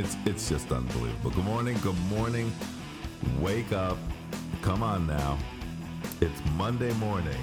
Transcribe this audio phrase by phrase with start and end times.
[0.00, 1.30] it's it's just unbelievable.
[1.30, 2.50] Good morning, good morning.
[3.38, 3.98] Wake up.
[4.62, 5.36] Come on now.
[6.22, 7.36] It's Monday morning,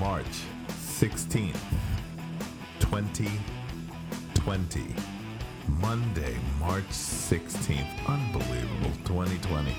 [0.00, 1.56] March 16th,
[2.80, 4.94] 2020.
[5.80, 7.86] Monday, March 16th.
[8.08, 8.90] Unbelievable.
[9.04, 9.76] 2020.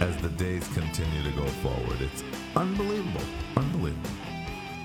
[0.00, 2.22] As the days continue to go forward, it's
[2.54, 3.24] unbelievable.
[3.56, 4.10] Unbelievable.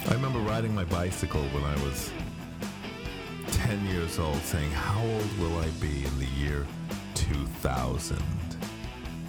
[0.10, 2.12] I remember riding my bicycle when I was
[3.72, 6.68] 10 years old saying, How old will I be in the year
[7.14, 8.22] 2000?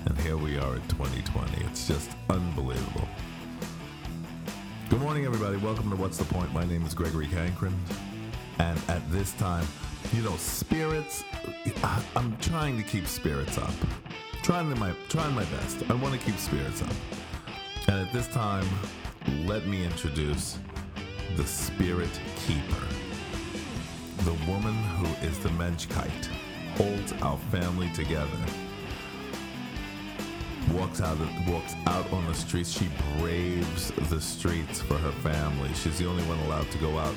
[0.05, 1.65] And here we are at 2020.
[1.67, 3.07] It's just unbelievable.
[4.89, 5.59] Good morning, everybody.
[5.59, 6.53] Welcome to What's the Point?
[6.53, 7.73] My name is Gregory Cankren.
[8.59, 9.65] And at this time,
[10.13, 11.23] you know, spirits,
[12.17, 13.75] I'm trying to keep spirits up.
[14.43, 15.89] Trying my trying my best.
[15.89, 16.95] I want to keep spirits up.
[17.87, 18.67] And at this time,
[19.47, 20.59] let me introduce
[21.37, 22.11] the spirit
[22.45, 23.02] keeper.
[24.25, 26.29] The woman who is the Menschkeit,
[26.77, 28.29] holds our family together.
[30.73, 32.71] Walks out walks out on the streets.
[32.71, 35.75] She braves the streets for her family.
[35.75, 37.15] She's the only one allowed to go out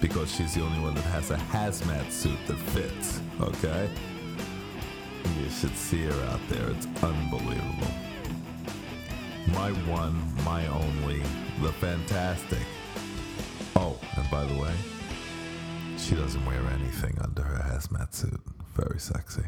[0.00, 3.20] because she's the only one that has a hazmat suit that fits.
[3.40, 3.88] Okay?
[5.38, 6.70] You should see her out there.
[6.70, 7.92] It's unbelievable.
[9.54, 11.22] My one, my only,
[11.60, 12.66] the fantastic.
[13.76, 14.72] Oh, and by the way,
[16.02, 18.40] she doesn't wear anything under her hazmat suit.
[18.74, 19.44] Very sexy.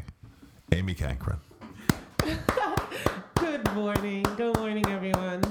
[0.71, 1.37] Amy Cankren.
[3.35, 4.23] Good morning.
[4.37, 5.41] Good morning, everyone.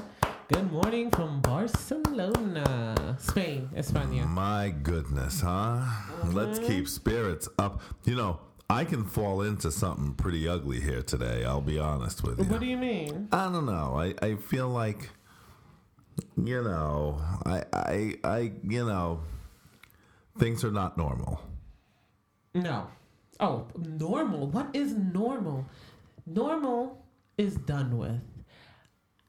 [0.49, 4.27] Good morning from Barcelona, Spain, España.
[4.27, 5.85] My goodness, huh?
[6.25, 6.69] Let's uh-huh.
[6.69, 7.83] keep spirits up.
[8.05, 8.41] You know,
[8.71, 11.45] I can fall into something pretty ugly here today.
[11.45, 12.45] I'll be honest with you.
[12.47, 13.29] What do you mean?
[13.31, 13.95] I don't know.
[13.95, 15.11] I, I feel like,
[16.43, 19.21] you know, I, I, I, you know,
[20.39, 21.41] things are not normal.
[22.55, 22.89] No.
[23.41, 24.47] Oh, normal.
[24.49, 25.67] What is normal?
[26.27, 27.05] Normal
[27.37, 28.21] is done with.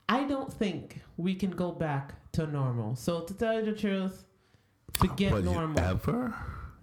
[0.07, 2.95] I don't think we can go back to normal.
[2.95, 4.25] So to tell you the truth,
[4.93, 5.79] forget But you normal.
[5.79, 6.35] ever?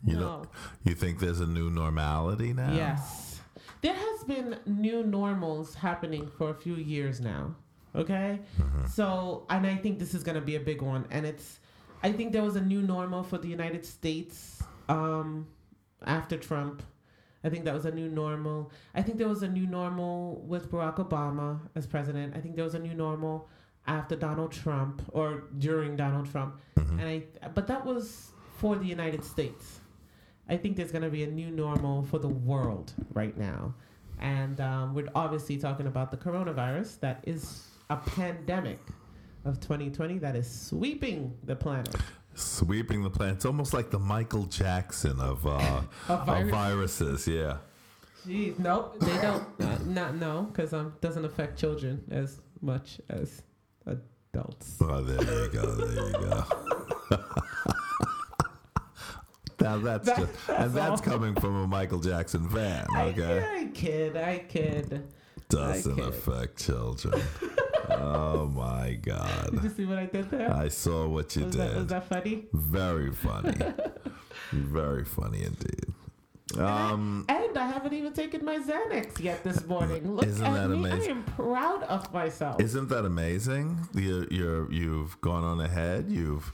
[0.04, 0.20] You No.
[0.20, 0.42] know,
[0.82, 2.72] you think there's a new normality now?
[2.72, 3.40] Yes.
[3.82, 7.54] There has been new normals happening for a few years now.
[7.94, 8.40] Okay?
[8.60, 8.86] Mm-hmm.
[8.86, 11.60] So, and I think this is going to be a big one and it's
[12.02, 15.46] I think there was a new normal for the United States um
[16.04, 16.82] after Trump.
[17.44, 18.70] I think that was a new normal.
[18.94, 22.36] I think there was a new normal with Barack Obama as president.
[22.36, 23.48] I think there was a new normal
[23.86, 26.60] after Donald Trump or during Donald Trump.
[26.76, 27.24] And I
[27.54, 29.80] but that was for the United States.
[30.48, 33.74] I think there's going to be a new normal for the world right now.
[34.20, 38.78] And um, we're obviously talking about the coronavirus that is a pandemic
[39.44, 41.94] of 2020 that is sweeping the planet.
[42.34, 43.36] Sweeping the planet.
[43.36, 47.26] It's almost like the Michael Jackson of, uh, Of of viruses.
[47.28, 47.58] Yeah.
[48.26, 49.44] Jeez, nope, they don't.
[49.60, 53.42] Uh, not no, because um, doesn't affect children as much as
[53.86, 54.76] adults.
[54.80, 55.66] Oh, there you go.
[55.74, 56.44] There you go.
[59.60, 62.86] now that's That- just, and that's coming from a Michael Jackson fan.
[62.96, 65.02] Okay, I, I kid, I kid.
[65.48, 66.04] doesn't kid.
[66.04, 67.20] affect children.
[68.00, 69.50] oh my god!
[69.52, 70.52] Did you see what I did there?
[70.52, 72.46] I saw what you was, that, was that funny?
[72.52, 73.56] Very funny.
[74.52, 75.86] Very funny indeed.
[76.58, 80.14] Um, And I haven't even taken my Xanax yet this morning.
[80.14, 80.90] Look Isn't at that me.
[80.90, 81.10] amazing?
[81.10, 82.60] I am proud of myself.
[82.60, 83.88] Isn't that amazing?
[83.94, 86.06] You, you're you've gone on ahead.
[86.10, 86.52] You've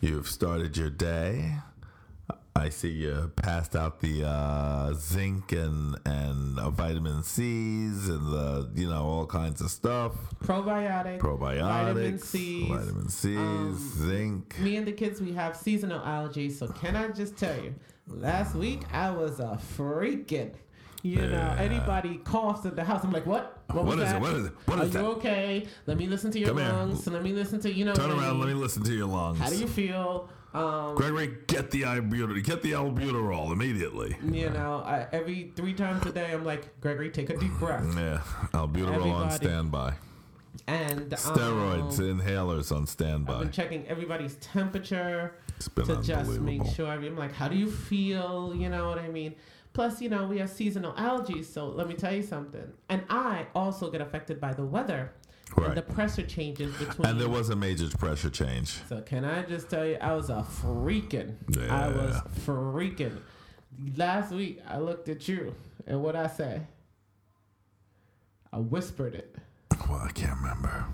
[0.00, 1.56] you've started your day.
[2.56, 8.70] I see you passed out the uh, zinc and and uh, vitamin C's and the
[8.74, 10.12] you know all kinds of stuff.
[10.42, 11.18] Probiotic.
[11.18, 12.68] Probiotics, Vitamin C's.
[12.68, 14.58] vitamin C's, um, zinc.
[14.58, 16.52] Me and the kids, we have seasonal allergies.
[16.58, 17.74] So can I just tell you,
[18.08, 20.54] last week I was a freaking.
[21.02, 21.56] You know, Yeah.
[21.60, 23.62] anybody coughs in the house, I'm like, what?
[23.70, 24.20] What, What is it?
[24.20, 24.52] What is it?
[24.64, 25.66] What Are is you okay?
[25.86, 26.72] Let me listen to your Come here.
[26.72, 27.06] lungs.
[27.06, 27.94] Let me listen to you know.
[27.94, 28.40] Turn around.
[28.40, 29.38] Let me listen to your lungs.
[29.38, 30.28] How do you feel?
[30.56, 32.42] Um, Gregory, get the albuterol.
[32.42, 34.16] Get the albuterol immediately.
[34.24, 37.84] you know, I, every three times a day, I'm like, Gregory, take a deep breath.
[37.94, 38.22] Yeah,
[38.52, 39.94] albuterol on standby.
[40.66, 43.34] And Steroids, um, inhalers on standby.
[43.34, 45.34] I've been checking everybody's temperature.
[45.74, 46.86] To just make sure.
[46.86, 48.54] I mean, I'm like, how do you feel?
[48.56, 49.34] You know what I mean?
[49.74, 51.44] Plus, you know, we have seasonal allergies.
[51.44, 52.72] So let me tell you something.
[52.88, 55.12] And I also get affected by the weather
[55.54, 55.68] Right.
[55.68, 57.06] and the pressure changes between.
[57.06, 58.80] And there was a major pressure change.
[58.88, 61.36] So can I just tell you, I was a freaking.
[61.70, 63.20] I was freaking.
[63.96, 65.54] last week I looked at you
[65.86, 66.62] and what I say.
[68.52, 69.36] I whispered it.
[69.88, 70.84] Well, I can't remember.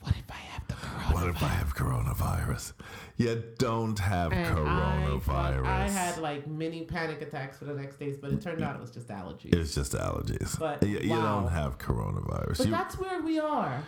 [0.00, 0.66] What if I have
[1.00, 1.14] coronavirus?
[1.14, 2.72] What if I have coronavirus?
[3.16, 5.22] You don't have And I, coronavirus.
[5.22, 8.74] thought- I had like mini panic attacks for the next days, but it turned out
[8.76, 9.54] it was just allergies.
[9.54, 10.58] it's just allergies.
[10.58, 11.40] But, you, you wow.
[11.42, 12.58] don't have coronavirus.
[12.58, 13.82] but You- that's where we are.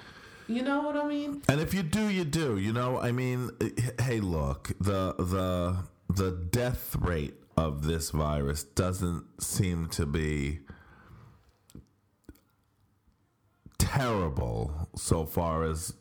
[0.48, 1.40] You know what I mean?
[1.48, 2.58] And if you do, you do.
[2.58, 3.70] You know, I mean, eh,
[4.02, 5.76] hey, look, the the
[6.12, 10.60] the death rate of this virus doesn't seem to be
[13.78, 15.94] terrible so far as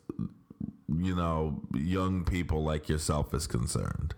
[1.00, 4.14] you know young people like yourself is concerned.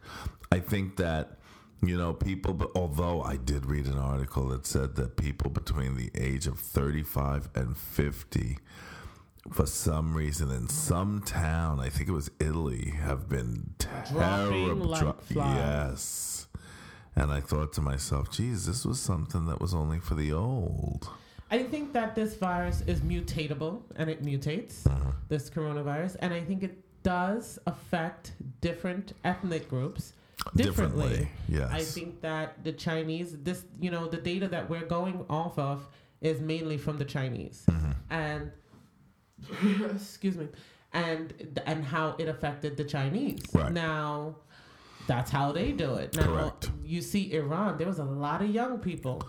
[0.51, 1.39] I think that
[1.83, 6.11] you know people although I did read an article that said that people between the
[6.15, 8.59] age of 35 and 50
[9.53, 14.87] for some reason in some town, I think it was Italy, have been terrible.
[14.87, 16.47] like yes.
[17.17, 21.11] And I thought to myself, geez, this was something that was only for the old.
[21.51, 25.13] I think that this virus is mutatable and it mutates, Uh-huh.
[25.29, 30.15] this coronavirus, and I think it does affect different ethnic groups
[30.57, 31.09] differently.
[31.09, 31.71] Differently, yes.
[31.71, 35.87] I think that the Chinese, this, you know, the data that we're going off of
[36.21, 37.65] is mainly from the Chinese.
[37.71, 37.91] Mm-hmm.
[38.11, 38.51] And,
[39.95, 40.49] excuse me,
[40.93, 41.35] and
[41.67, 43.41] and how it affected the Chinese.
[43.53, 43.73] Right.
[43.73, 44.37] Now,
[45.07, 46.17] that's how they do it.
[46.17, 46.71] Now, Correct.
[46.85, 49.23] you see Iran, there was a lot of young people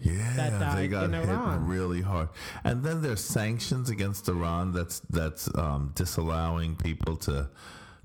[0.00, 1.66] Yeah, they got hit Iran.
[1.66, 2.28] really hard.
[2.64, 7.48] And then there's sanctions against Iran that's that's um, disallowing people to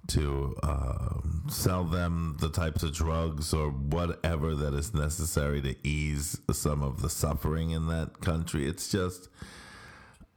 [0.07, 6.39] to um, sell them the types of drugs or whatever that is necessary to ease
[6.51, 8.65] some of the suffering in that country.
[8.67, 9.29] It's just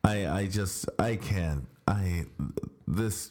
[0.03, 2.27] I I just I can't I
[2.87, 3.31] this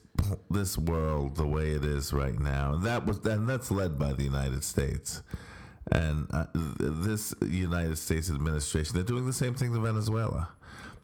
[0.50, 4.24] this world the way it is right now that was and that's led by the
[4.24, 5.22] United States
[5.92, 10.50] and uh, this United States administration they're doing the same thing to Venezuela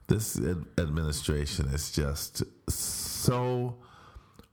[0.07, 3.75] this ad- administration is just so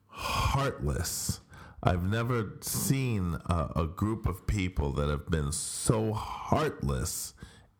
[0.08, 1.40] heartless
[1.82, 7.34] I've never seen a, a group of people that have been so heartless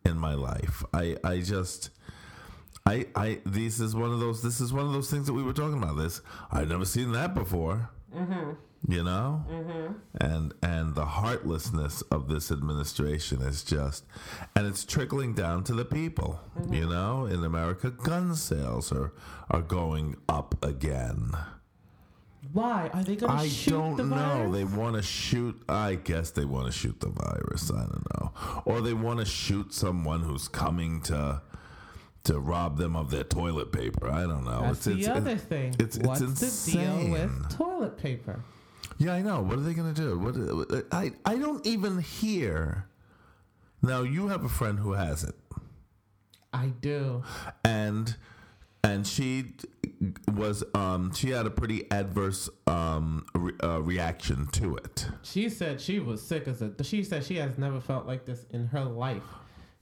[0.05, 1.91] in my life I I just
[2.87, 4.43] I, I, this is one of those.
[4.43, 5.97] This is one of those things that we were talking about.
[5.97, 6.21] This
[6.53, 7.91] I've never seen that before.
[8.15, 8.53] Mm-hmm.
[8.89, 9.93] You know, mm-hmm.
[10.21, 14.05] and and the heartlessness of this administration is just,
[14.55, 16.39] and it's trickling down to the people.
[16.71, 19.13] You know, in America, gun sales are
[19.51, 21.33] are going up again.
[22.53, 24.15] Why are they going to I shoot don't the know.
[24.17, 24.53] virus?
[24.53, 25.61] They want to shoot.
[25.69, 27.71] I guess they want to shoot the virus.
[27.73, 28.33] I don't know,
[28.65, 31.43] or they want to shoot someone who's coming to
[32.25, 34.11] to rob them of their toilet paper.
[34.11, 34.61] I don't know.
[34.63, 35.75] That's the other thing.
[35.79, 36.21] it's- it's What's
[36.67, 38.45] the deal with toilet paper?
[38.99, 39.43] Yeah, I know.
[39.43, 40.19] What are they going to do?
[40.19, 42.87] What I I don't even hear.
[43.83, 45.35] Now you have a friend who has it,
[46.53, 47.23] I do.
[47.65, 48.17] and
[48.83, 49.53] and she
[50.33, 55.09] was um she had a pretty adverse um re- uh, reaction to it.
[55.23, 56.73] She said she was sick as a.
[56.83, 59.23] She said she has never felt like this in her life.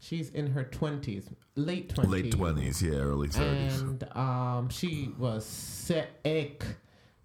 [0.00, 3.80] She's in her twenties, late twenties, Late twenties, yeah, early thirties.
[3.80, 6.64] and um, she was sick.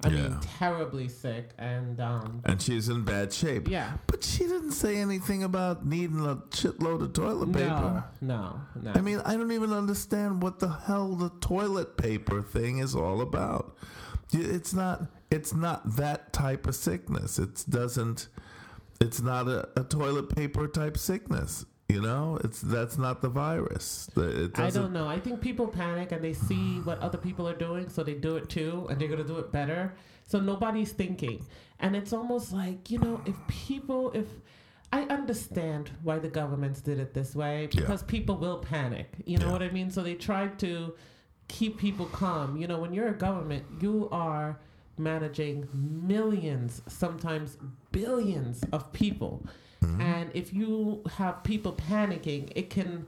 [0.01, 3.67] I mean, terribly sick, and um, And she's in bad shape.
[3.67, 3.93] yeah.
[4.07, 8.05] But she didn't say anything about needing a shitload of toilet paper.
[8.21, 8.91] No, no, no.
[8.95, 13.19] I mean, I don't even understand what the hell the toilet paper thing is all
[13.19, 13.75] about.
[14.31, 15.03] It's not.
[15.31, 17.37] It's not that type of sickness.
[17.37, 18.29] It doesn't.
[19.01, 21.65] It's not a, a toilet paper type sickness.
[21.89, 24.09] You know, it's that's not the virus.
[24.15, 25.07] It I don't know.
[25.07, 28.37] I think people panic and they see what other people are doing, so they do
[28.37, 29.93] it too, and they're gonna do it better.
[30.27, 31.43] So nobody's thinking,
[31.79, 34.27] and it's almost like you know, if people, if
[34.93, 37.81] I understand why the governments did it this way Yeah.
[37.81, 39.11] because people will panic.
[39.25, 39.51] You know Yeah.
[39.53, 39.89] what I mean?
[39.89, 40.93] So they tried to
[41.47, 42.55] keep people calm.
[42.55, 44.59] You know, when you're a government, you are
[44.97, 47.57] managing millions, sometimes
[47.91, 49.43] billions of people.
[49.83, 50.01] Mm-hmm.
[50.01, 53.05] And if you have people panicking, it can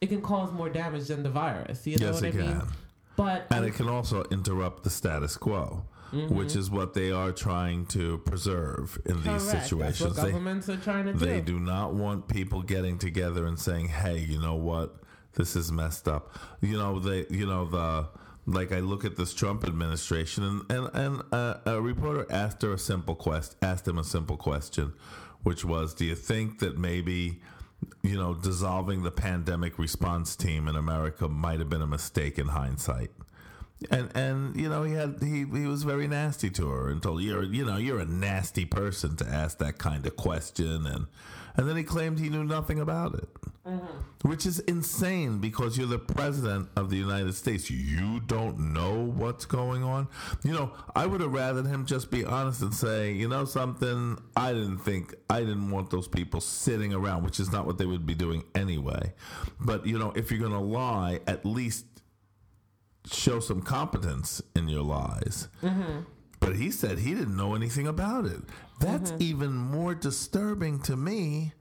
[0.00, 1.86] it can cause more damage than the virus.
[1.86, 2.46] You know Yes, what I it mean?
[2.60, 2.68] can.
[3.16, 6.34] But And it can also interrupt the status quo, Mm-hmm.
[6.36, 9.46] which is what they are trying to preserve in these correct.
[9.48, 10.16] That's situations.
[10.16, 11.54] They- governments are trying to They do.
[11.54, 14.94] do not want people getting together and saying, "Hey, you know what?
[15.32, 18.08] This is messed up." You know, they, you know, the
[18.46, 22.72] like I look at this Trump administration, and and and uh, a reporter asked her
[22.74, 24.92] a simple quest, asked him a simple question,
[25.44, 27.40] which was, "Do you think that maybe?"
[28.02, 32.48] You know, dissolving the pandemic response team in America might have been a mistake in
[32.48, 33.10] hindsight.
[33.90, 37.20] And and you know he had he he was very nasty to her and told
[37.20, 41.06] her, you're you know you're a nasty person to ask that kind of question and
[41.56, 43.28] and then he claimed he knew nothing about it.
[43.64, 44.28] Mm-hmm.
[44.28, 47.70] Which is insane because you're the president of the United States.
[47.70, 50.08] You don't know what's going on.
[50.42, 54.18] You know I would have rather him just be honest and say you know something?
[54.36, 57.86] I didn't think I didn't want those people sitting around which is not what they
[57.86, 59.12] would be doing anyway.
[59.60, 61.86] But you know if you're gonna lie at least
[63.10, 65.48] show some competence in your lies.
[65.62, 66.00] Mm-hmm.
[66.40, 68.40] But he said he didn't know anything about it.
[68.80, 69.22] That's mm-hmm.
[69.22, 71.52] even more disturbing to me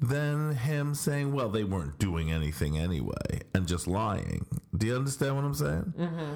[0.00, 4.46] than him saying, well, they weren't doing anything anyway and just lying.
[4.76, 5.94] Do you understand what I'm saying?
[5.98, 6.34] Mm-hmm.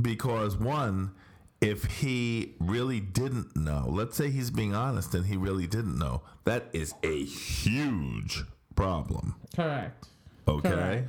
[0.00, 1.12] Because, one,
[1.60, 6.22] if he really didn't know, let's say he's being honest and he really didn't know,
[6.44, 8.42] that is a huge
[8.74, 9.36] problem.
[9.54, 10.06] Correct.
[10.46, 10.68] Okay.
[10.68, 11.08] Correct.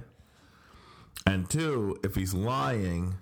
[1.27, 3.15] And two, if he's lying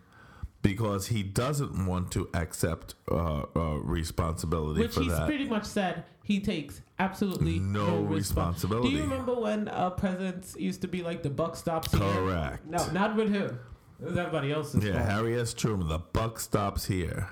[0.61, 5.27] because he doesn't want to accept uh, uh, responsibility Which for he's that.
[5.27, 8.89] pretty much said he takes absolutely No no, respons- responsibility.
[8.89, 11.99] Do you remember when uh, presidents used to be like the buck stops here?
[11.99, 12.65] Correct.
[12.65, 13.59] No, not with him.
[14.01, 15.05] It was everybody else's yeah, fault.
[15.05, 15.53] Harry S.
[15.53, 15.87] Truman.
[15.87, 17.29] The buck stops here.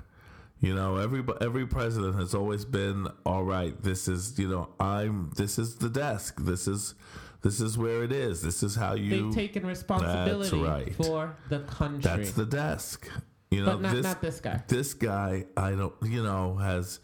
[0.60, 3.80] You know, every every president has always been all right.
[3.82, 5.30] This is you know, I'm.
[5.36, 6.40] This is the desk.
[6.40, 6.94] This is
[7.44, 8.40] this is where it is.
[8.40, 9.10] This is how you.
[9.30, 10.94] They've taken responsibility right.
[10.94, 12.00] for the country.
[12.00, 13.08] That's the desk.
[13.50, 14.62] You know, but not, this not this guy.
[14.66, 16.98] this guy I don't you know has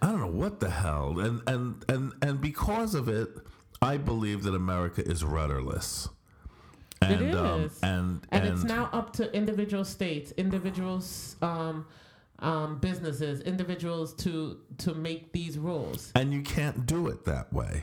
[0.00, 3.28] I don't know what the hell and and and and because of it
[3.82, 6.08] I believe that America is rudderless.
[7.02, 7.78] And It um, is.
[7.82, 11.84] and and, it's now up to individual states, individuals, um,
[12.38, 16.12] um, businesses, individuals to to make these rules.
[16.14, 17.82] and you can't do it that way.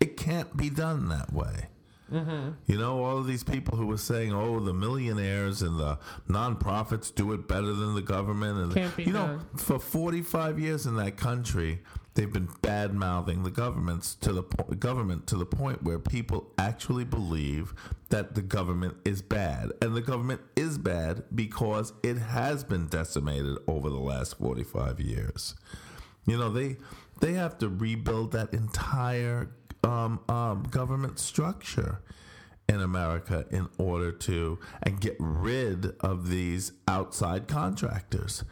[0.00, 1.68] It can't be done that way.
[2.12, 2.50] Mm-hmm.
[2.66, 5.98] You know, all of these people who were saying, "Oh, the millionaires and the
[6.28, 9.46] nonprofits do it better than the government," and Can't be you know, done.
[9.56, 11.82] for forty-five years in that country,
[12.14, 16.52] they've been bad mouthing the governments to the po- government to the point where people
[16.58, 17.74] actually believe
[18.10, 23.58] that the government is bad, and the government is bad because it has been decimated
[23.66, 25.56] over the last forty-five years.
[26.24, 26.76] You know, they
[27.20, 29.50] they have to rebuild that entire
[29.84, 32.00] um, um, government structure
[32.68, 38.42] in America in order to and get rid of these outside contractors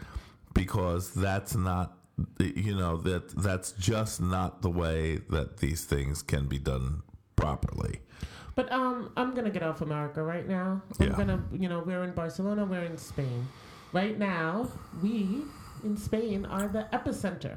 [0.54, 1.98] because that's not
[2.38, 7.02] you know that that's just not the way that these things can be done
[7.34, 8.00] properly.
[8.54, 10.80] But um, I'm gonna get off America right now.
[11.00, 11.16] I'm Yeah.
[11.16, 13.48] gonna, you know, we're in Barcelona, we're in Spain.
[13.92, 14.68] Right now,
[15.02, 15.42] we
[15.82, 17.56] in Spain are the epicenter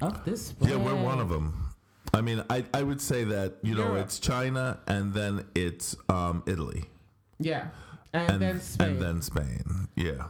[0.00, 0.54] of this.
[0.60, 1.71] Yeah, we're one of them.
[2.14, 4.04] I mean, I, I would say that you know Europe.
[4.06, 6.84] it's China and then it's um, Italy
[7.38, 7.68] Yeah,
[8.12, 9.88] and, and then Spain, and then Spain.
[9.96, 10.26] Yeah.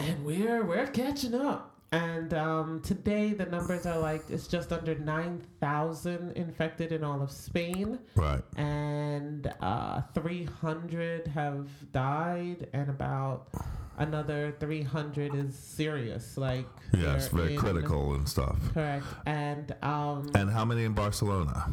[0.00, 1.77] and we're we're catching up.
[1.90, 7.22] And um, today the numbers are like it's just under nine thousand infected in all
[7.22, 7.98] of Spain.
[8.14, 8.42] Right.
[8.56, 13.48] and uh, 300 have died, and about
[13.96, 16.36] another 300 is serious.
[16.36, 18.58] Like, Yes, they're very in- critical and stuff.
[18.74, 19.06] Correct.
[19.26, 21.70] And um, And how many in Barcelona?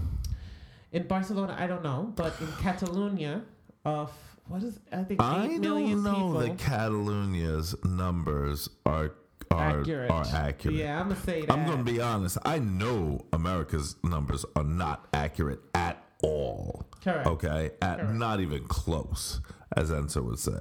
[0.94, 3.42] in Barcelona, I don't know, but in Catalonia,
[3.84, 4.14] of
[4.48, 6.40] what is I think eight I million don't know people.
[6.40, 9.12] that Catalonia's numbers are
[9.52, 10.12] are accurate.
[10.12, 10.76] are accurate.
[10.78, 11.52] Yeah, I'm gonna say that.
[11.52, 12.38] I'm going to be honest.
[12.46, 16.86] I know America's numbers are not accurate at all.
[17.04, 17.28] Correct.
[17.28, 18.10] Okay, at Correct.
[18.10, 18.18] Mm-hmm.
[18.20, 19.42] not even close,
[19.76, 20.60] as Enzo would say.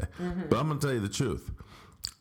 [0.48, 1.50] But I'm going to tell you the truth.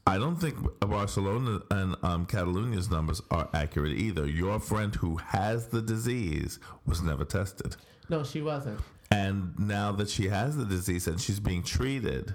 [0.06, 4.28] I don't think Barcelona and um, Catalonia's numbers are accurate either.
[4.28, 7.78] Your friend who has the disease was never tested.
[8.10, 8.80] No, she wasn't.
[9.12, 12.34] And now that she has the disease and she's being treated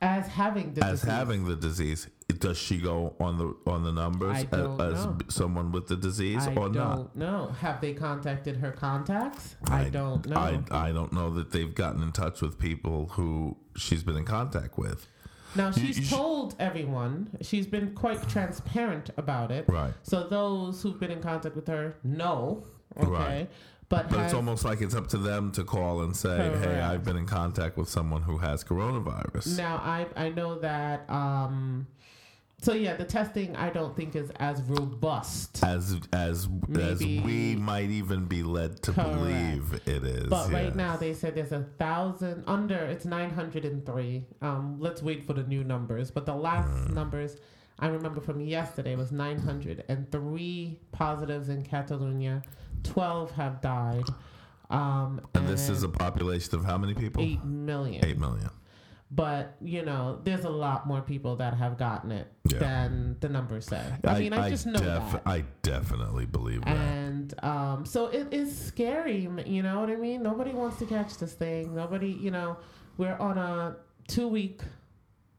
[0.00, 1.10] As having the as disease.
[1.10, 5.06] having the disease, does she go on the on the numbers I a- don't as,
[5.28, 7.16] someone with the disease I or don't not?
[7.16, 7.46] know.
[7.60, 9.54] Have they contacted her contacts?
[9.70, 10.36] I, don't know.
[10.36, 14.24] I, I don't know that they've gotten in touch with people who she's been in
[14.24, 15.06] contact with.
[15.54, 17.30] Now You- she's you sh- told everyone.
[17.42, 19.66] She's been quite transparent about it.
[19.68, 19.94] Right.
[20.02, 22.64] So those who've been in contact with her know.
[22.98, 23.08] Okay.
[23.10, 23.50] Right.
[23.88, 26.80] But, But has, it's almost like it's up to them to call and say, "Hey,
[26.80, 31.08] I've been in contact with someone who has coronavirus." now I I know that.
[31.08, 31.86] Um,
[32.66, 35.62] so yeah, the testing I don't think is as robust.
[35.62, 39.10] As as as we might even be led to Correct.
[39.12, 40.28] believe it is.
[40.28, 40.56] But yeah.
[40.56, 42.74] right now they said there's a thousand under.
[42.74, 44.24] It's nine hundred and three.
[44.42, 46.10] Um, let's wait for the new numbers.
[46.10, 46.94] But the last Mm.
[46.94, 47.36] numbers
[47.78, 52.42] I remember from yesterday was nine hundred and three positives in Catalonia.
[52.82, 54.04] Twelve have died.
[54.70, 57.22] Um, and this is a population of how many people?
[57.22, 58.04] eight million.
[58.04, 58.50] Eight million.
[59.16, 62.58] But you know, there's a lot more people that have gotten it Yeah.
[62.58, 63.82] than the numbers say.
[64.04, 65.22] I, mean, I, just know def- that.
[65.26, 66.76] I definitely believe that.
[66.76, 70.22] And um, so it is scary, you know what I mean?
[70.22, 71.74] Nobody wants to catch this thing.
[71.74, 72.58] Nobody, you know,
[72.98, 74.60] we're on a two week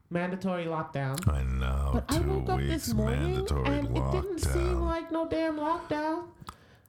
[0.10, 1.15] mandatory lockdown.
[1.31, 1.91] I know.
[1.93, 4.07] But I two woke up weeks this morning and lockdown.
[4.07, 6.24] it didn't seem like no damn lockdown.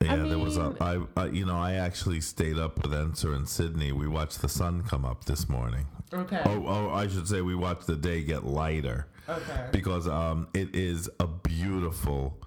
[0.01, 0.71] Yeah, I there was a.
[0.71, 3.93] mean- I, I, you know, I actually stayed up with Enser in Sydney.
[3.93, 5.87] We watched the sun come up this morning.
[6.13, 6.41] Okay.
[6.47, 9.67] Oh, oh, I should say we watched the day get lighter Okay.
[9.73, 12.39] because um, it is a beautiful,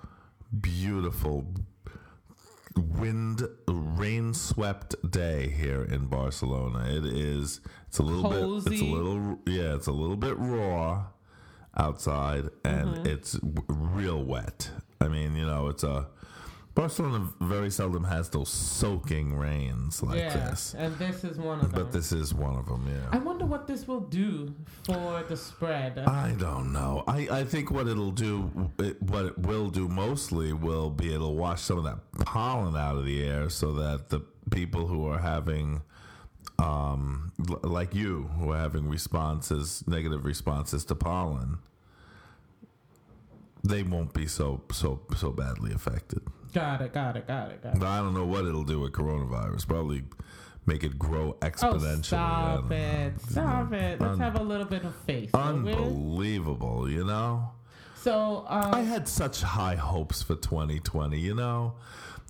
[0.61, 1.45] beautiful
[2.75, 6.85] wind, rain swept day here in Barcelona.
[6.89, 7.59] It is.
[7.87, 8.71] It's a little bit.
[8.73, 9.39] It's a little.
[9.45, 11.05] Yeah, it's a little bit raw
[11.77, 13.05] outside, and Mm-hmm.
[13.07, 14.69] it's w- real wet.
[14.99, 16.07] I mean, you know, it's a.
[16.73, 20.33] Barcelona very seldom has those soaking rains like yeah.
[20.49, 21.83] this, And this is one of them.
[21.83, 22.87] but this is one of them.
[22.89, 23.07] Yeah.
[23.11, 25.99] I wonder what this will do for the spread.
[25.99, 27.03] I don't know.
[27.07, 31.35] I, I think what it'll do, it, what it will do mostly will be it'll
[31.35, 35.19] wash some of that pollen out of the air so that the people who are
[35.19, 35.81] having,
[36.57, 41.57] um, l- like you, who are having responses, negative responses to pollen,
[43.63, 46.21] they won't be so so so badly affected.
[46.53, 47.79] Got it, got it, got it, got it.
[47.79, 49.67] But I don't know what it'll do with coronavirus.
[49.67, 50.03] Probably
[50.65, 51.97] make it grow Oh, exponentially.
[51.97, 53.13] I stop it.
[53.13, 53.17] know.
[53.29, 53.99] Stop it.
[54.01, 55.33] Let's Un- have a little bit of faith.
[55.33, 57.51] Unbelievable, you know.
[57.95, 61.75] So, um, I had such high hopes for 2020, you know?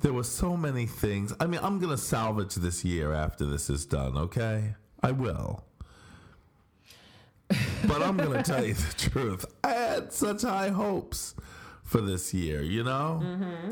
[0.01, 1.33] There were so many things.
[1.39, 4.75] I mean, I'm going to salvage this year after this is done, okay?
[5.03, 5.63] I will.
[7.87, 9.45] But I'm going to tell you the truth.
[9.63, 11.35] I had such high hopes
[11.91, 13.21] for this year, you know?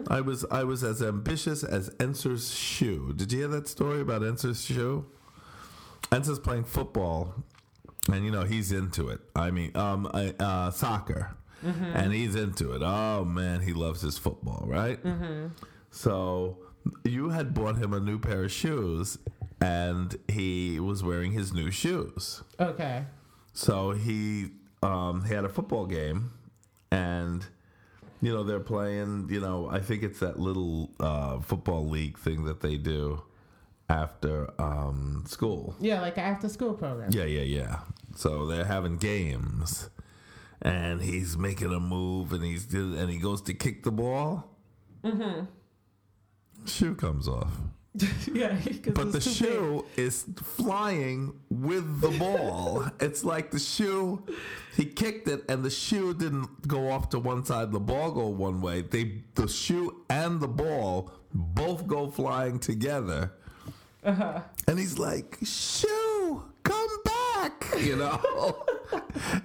[0.09, 3.13] I was I was as ambitious as Enser's shoe.
[3.15, 5.05] Did you hear that story about Enser's shoe?
[6.11, 7.33] Enser's playing football
[8.11, 9.21] and you know he's into it.
[9.35, 12.81] I mean, um, uh, uh, soccer, and he's into it.
[12.83, 14.99] Oh man, he loves his football, right?
[15.91, 16.57] So
[17.03, 19.17] you had bought him a new pair of shoes,
[19.61, 22.43] and he was wearing his new shoes.
[22.59, 23.05] okay.
[23.53, 24.49] So he
[24.83, 26.31] um, he had a football game,
[26.91, 27.45] and
[28.21, 29.27] you know they're playing.
[29.29, 33.21] You know, I think it's that little uh, football league thing that they do
[33.89, 35.75] after um, school.
[35.79, 37.09] Yeah, like an after school program.
[37.11, 37.79] Yeah, yeah, yeah.
[38.15, 39.89] So they're having games,
[40.61, 44.55] and he's making a move, and he's and he goes to kick the ball.
[45.03, 45.45] Mm-hmm.
[46.65, 47.53] Shoe comes off,
[48.31, 48.55] yeah,
[48.93, 49.37] but the too big.
[49.37, 52.85] shoe is flying with the ball.
[52.99, 54.23] it's like the shoe.
[54.75, 57.71] He kicked it, and the shoe didn't go off to one side.
[57.71, 58.83] The ball go one way.
[58.83, 63.31] They the shoe and the ball both go flying together.
[64.03, 64.41] Uh-huh.
[64.67, 68.65] And he's like, "Shoe, come back!" You know.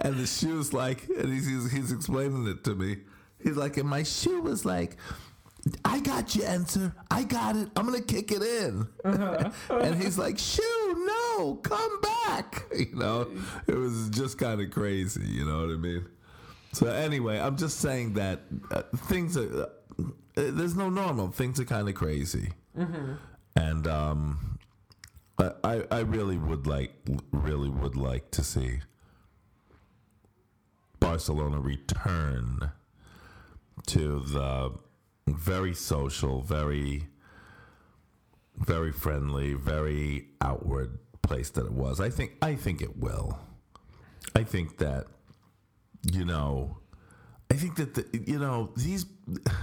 [0.01, 2.99] and the shoe's like, and he's, he's he's explaining it to me.
[3.43, 4.97] He's like, and my shoe was like,
[5.85, 6.95] "I got your answer.
[7.11, 7.69] I got it.
[7.77, 13.31] I'm gonna kick it in." and he's like, "Shoe, no, come back!" You know,
[13.67, 15.25] it was just kind of crazy.
[15.27, 16.07] You know what I mean?
[16.73, 19.63] So anyway, I'm just saying that uh, things are.
[19.63, 21.29] Uh, there's no normal.
[21.29, 22.51] Things are kind of crazy
[23.57, 24.59] and um,
[25.39, 26.93] I I really would like
[27.33, 28.81] really would like to see
[31.01, 32.73] Barcelona return
[33.87, 34.73] to the
[35.27, 37.09] very social, very
[38.57, 42.01] very friendly, very outward place that it was.
[42.01, 43.39] I think I think it will.
[44.35, 45.07] I think that
[46.13, 46.79] you know,
[47.51, 49.07] I think that the, you know these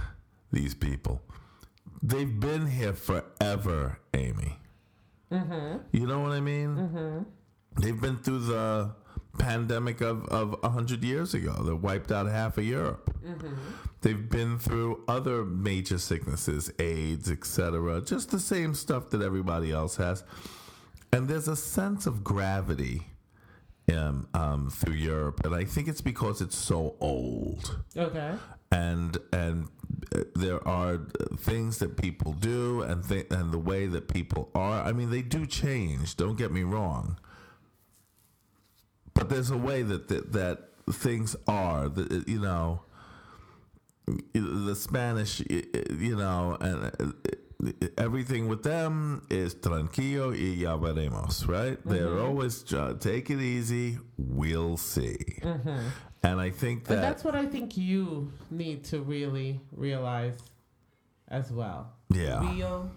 [0.52, 1.22] these people
[2.02, 4.58] they've been here forever, Amy.
[5.30, 5.78] Mm-hmm.
[5.92, 6.76] You know what I mean?
[6.76, 7.80] Mm-hmm.
[7.80, 8.90] They've been through the
[9.38, 13.14] pandemic of of a hundred years ago that wiped out half of Europe.
[14.02, 18.00] They've been through other major sicknesses, AIDS, etc.
[18.02, 20.24] Just the same stuff that everybody else has.
[21.12, 23.02] And there's a sense of gravity
[23.94, 28.34] um, um, through Europe, and I think it's because it's so old Okay.
[28.70, 29.68] and and
[30.14, 30.98] uh, there are
[31.38, 35.20] things that people do and th- and the way that people are i mean they
[35.22, 37.18] do change don't get me wrong
[39.14, 40.58] but there's a way that that, that
[40.90, 42.82] things are that uh, you know
[44.32, 51.78] the spanish you know and uh, everything with them is tranquilo y ya veremos right
[51.86, 55.16] they're always uh, take it easy we'll see
[56.24, 60.34] and i think that And that's what I think you need to really realize
[61.28, 61.92] as well.
[62.10, 62.40] Yeah.
[62.40, 62.90] We'll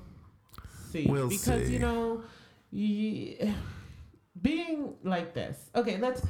[0.92, 1.06] see.
[1.08, 1.74] We'll because, see.
[1.74, 2.22] you know,
[2.72, 3.54] you,
[4.42, 5.70] being like this.
[5.76, 6.22] Okay, let's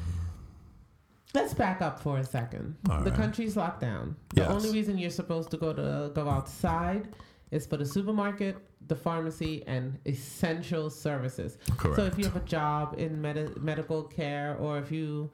[1.34, 2.76] let's back up for a second.
[2.90, 3.20] All the right.
[3.20, 4.16] country's locked down.
[4.34, 4.52] The Yes.
[4.52, 7.16] only reason you're supposed to go to go outside
[7.52, 11.58] is for the supermarket, the pharmacy, and essential services.
[11.78, 11.98] Correct.
[11.98, 15.30] So if you have a job in medi- medical care, or if you,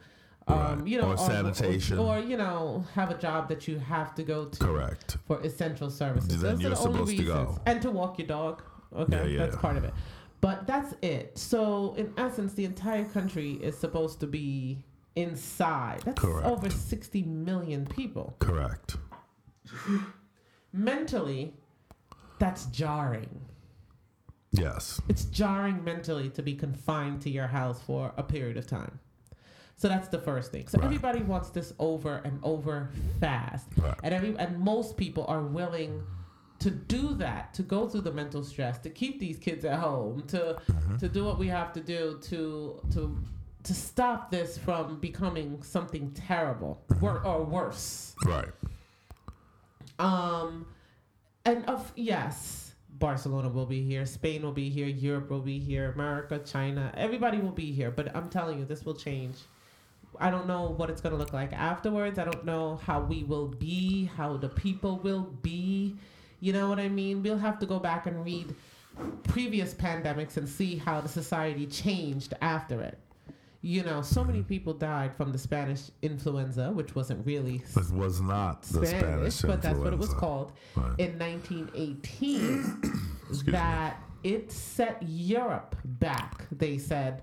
[0.48, 0.88] um, Right.
[0.88, 2.00] you know, Or sanitation.
[2.00, 5.18] or, you know, have a job that you have to go to Correct.
[5.26, 6.42] for essential services.
[6.42, 7.62] Then Those you're are the only supposed to go.
[7.66, 8.64] And to walk your dog.
[8.94, 9.38] Okay, Yeah, yeah.
[9.46, 9.94] that's part of it.
[10.42, 11.38] But that's it.
[11.38, 14.84] So in essence, the entire country is supposed to be
[15.16, 16.02] inside.
[16.04, 16.48] That's Correct.
[16.48, 18.36] over 60 million people.
[18.40, 18.98] Correct.
[20.74, 21.54] Mentally,
[22.40, 23.42] that's jarring.
[24.52, 25.00] Yes.
[25.08, 29.00] It's jarring mentally to be confined to your house for a period of time.
[29.76, 30.68] So that's the first thing.
[30.68, 30.86] So Right.
[30.86, 33.68] everybody wants this over and over fast.
[33.78, 33.96] Right.
[34.04, 36.04] And every and most people are willing
[36.62, 40.24] to do that, to go through the mental stress, to keep these kids at home,
[40.28, 40.98] to Mm-hmm.
[40.98, 43.18] to do what we have to do to to
[43.64, 47.06] to stop this from becoming something terrible Mm-hmm.
[47.06, 48.16] wor- or worse.
[48.26, 48.50] Right.
[50.00, 50.66] Um,
[51.46, 55.92] and of yes, Barcelona will be here, Spain will be here, Europe will be here,
[55.92, 57.92] America, China, everybody will be here.
[57.92, 59.36] But I'm telling you, this will change.
[60.20, 62.20] I don't know what it's going to look like afterwards.
[62.20, 65.96] I don't know how we will be, how the people will be.
[66.42, 67.24] You know what I mean?
[67.24, 68.54] We'll have to go back and read
[69.24, 72.98] previous pandemics and see how the society changed after it.
[73.64, 78.20] You know, so many people died from the Spanish influenza, which wasn't really It was
[78.20, 80.96] not the Spanish, Spanish, but that's what it was called Right.
[80.98, 82.82] in 1918.
[83.30, 83.52] Excuse me.
[83.52, 86.48] that it set Europe back.
[86.52, 87.22] They said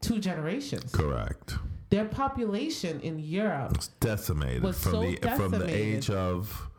[0.00, 0.92] two generations.
[0.92, 1.56] Correct.
[1.90, 6.70] Their population in Europe, It's decimated Was from so the from the age of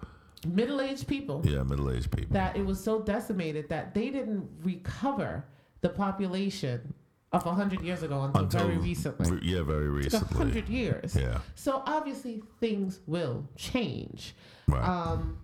[0.45, 2.33] middle-aged people, yeah middle aged people.
[2.33, 5.45] that it was so decimated that they didn't recover
[5.81, 6.93] the population
[7.33, 9.31] of 100 years ago until, very recently.
[9.31, 10.37] re- yeah, very recently.
[10.37, 11.15] 100 years.
[11.15, 11.39] Yeah.
[11.55, 14.35] So obviously things will change.
[14.67, 14.83] Right.
[14.83, 15.39] Um,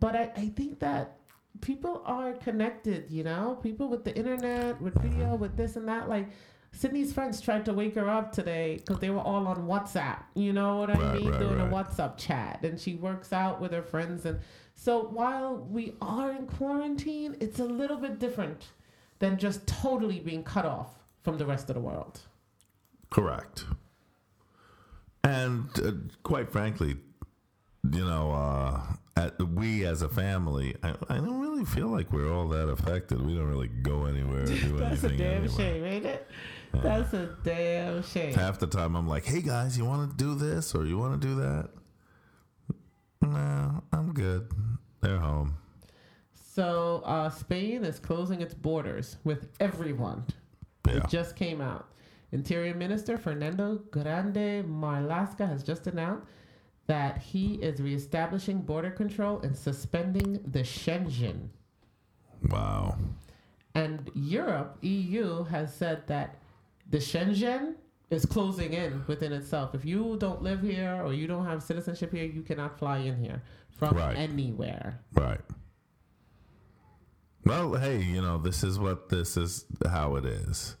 [0.00, 1.18] but I, I think that
[1.60, 6.08] people are connected, you know, people with the internet, with video, with this and that.
[6.08, 6.28] Like
[6.72, 10.22] Sydney's friends tried to wake her up today because they were all on WhatsApp.
[10.34, 11.30] You know what I Right, mean?
[11.30, 11.64] right, Doing a.
[11.64, 14.24] WhatsApp chat, and she works out with her friends.
[14.26, 14.38] And
[14.74, 18.68] so while we are in quarantine, it's a little bit different
[19.18, 20.90] than just totally being cut off
[21.24, 22.20] from the rest of the world.
[23.10, 23.64] Correct.
[25.24, 26.96] And uh, quite frankly,
[27.90, 28.80] you know, uh,
[29.16, 33.20] at, we as a family, I, I don't really feel like we're all that affected.
[33.20, 35.48] We don't really go anywhere or do That's a damn anyway.
[35.56, 36.28] shame, ain't it?
[36.82, 38.34] That's a damn shame.
[38.34, 41.20] Half the time, I'm like, "Hey guys, you want to do this or you want
[41.20, 41.70] to do that?"
[43.22, 44.50] No, I'm good.
[45.00, 45.56] They're home.
[46.34, 50.24] So uh, Spain is closing its borders with everyone.
[50.86, 50.98] Yeah.
[50.98, 51.88] It just came out.
[52.32, 56.26] Interior Minister Fernando Grande Marlaska has just announced
[56.86, 61.48] that he is reestablishing border control and suspending the Schengen.
[62.48, 62.96] Wow.
[63.74, 66.38] And Europe, EU, has said that
[66.88, 67.74] the Schengen
[68.10, 69.74] is closing in within itself.
[69.74, 73.16] If you don't live here or you don't have citizenship here, you cannot fly in
[73.22, 73.42] here
[73.76, 74.16] from Right.
[74.16, 75.00] anywhere.
[75.12, 75.40] Right.
[77.44, 80.76] Well, hey, you know, this is what this is how it is.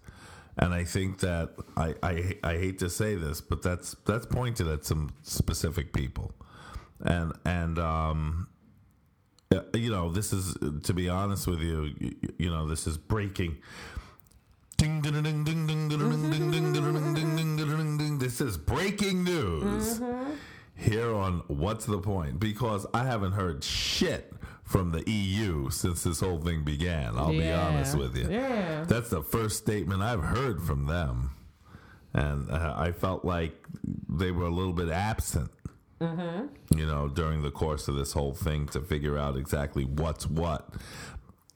[0.56, 4.66] And I think that I, I I hate to say this, but that's that's pointed
[4.66, 6.32] at some specific people.
[7.00, 8.48] And and um
[9.54, 12.98] uh, you know, this is to be honest with you, you, you know, this is
[12.98, 13.58] breaking
[18.18, 20.00] This is breaking news
[20.76, 22.38] here on What's the Point?
[22.38, 27.16] Because I haven't heard shit from the EU since this whole thing began.
[27.16, 28.28] I'll be honest with you.
[28.30, 28.84] Yeah.
[28.84, 31.30] That's the first statement I've heard from them.
[32.12, 33.54] And uh, I felt like
[34.08, 35.50] they were a little bit absent,
[36.76, 40.68] you know, during the course of this whole thing to figure out exactly what's what,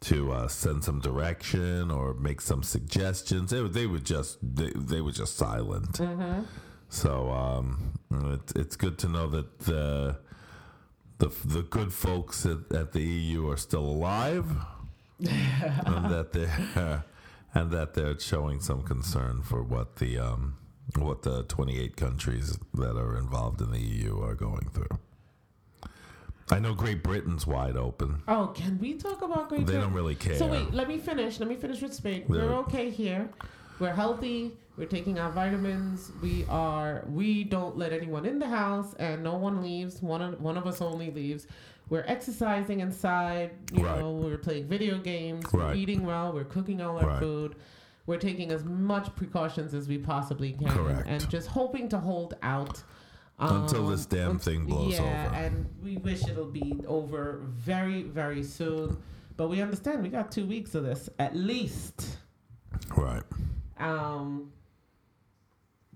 [0.02, 3.50] to uh, send some direction or make some suggestions.
[3.50, 5.98] They, were- they were just they, they were just silent.
[6.88, 10.18] So um, it's it's good to know that the
[11.18, 14.46] the the good folks at, at the EU are still alive,
[15.18, 17.04] and that they're
[17.54, 20.56] and that they're showing some concern for what the um,
[20.98, 24.98] what the 28 countries that are involved in the EU are going through.
[26.52, 28.22] I know Great Britain's wide open.
[28.28, 29.66] Oh, can we talk about Great Britain?
[29.66, 30.36] They don't really care.
[30.36, 31.40] So wait, let me finish.
[31.40, 32.24] Let me finish with Spain.
[32.28, 33.28] They're- We're okay here.
[33.78, 34.52] We're healthy.
[34.76, 36.12] We're taking our vitamins.
[36.22, 37.04] We are.
[37.10, 40.00] We don't let anyone in the house, and no one leaves.
[40.02, 41.46] One of one of us only leaves.
[41.90, 43.50] We're exercising inside.
[43.72, 43.98] You Right.
[43.98, 45.44] know, we're playing video games.
[45.52, 46.32] We're eating well.
[46.32, 47.18] We're cooking all our Right.
[47.18, 47.56] food.
[48.04, 51.06] we're taking as much precautions as we possibly can, Correct.
[51.06, 52.82] and just hoping to hold out.
[53.50, 55.35] Until this damn thing blows yeah, over.
[55.37, 58.96] and we wish it'll be over very, very soon.
[59.37, 62.18] But we understand we got two weeks of this at least.
[62.96, 63.22] Right.
[63.78, 64.52] Um.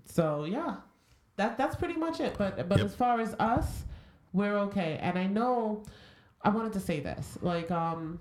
[0.05, 0.77] So yeah,
[1.37, 2.35] that that's pretty much it.
[2.37, 2.85] But but Yep.
[2.87, 3.85] as far as us,
[4.33, 4.97] we're okay.
[5.01, 5.83] And I know,
[6.41, 7.37] I wanted to say this.
[7.41, 8.19] Like um,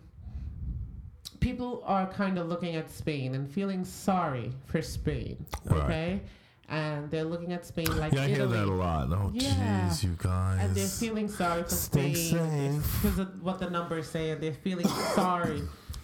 [1.41, 5.45] people are kind of looking at Spain and feeling sorry for Spain.
[5.65, 5.81] Right.
[5.83, 6.21] Okay,
[6.69, 9.09] and they're looking at Spain like Yeah, I hear that a lot.
[9.13, 9.89] Oh, Yeah.
[9.89, 10.59] jeez, you guys.
[10.63, 14.53] And they're feeling sorry for Stay Spain because of what the numbers say, and they're
[14.53, 15.63] feeling sorry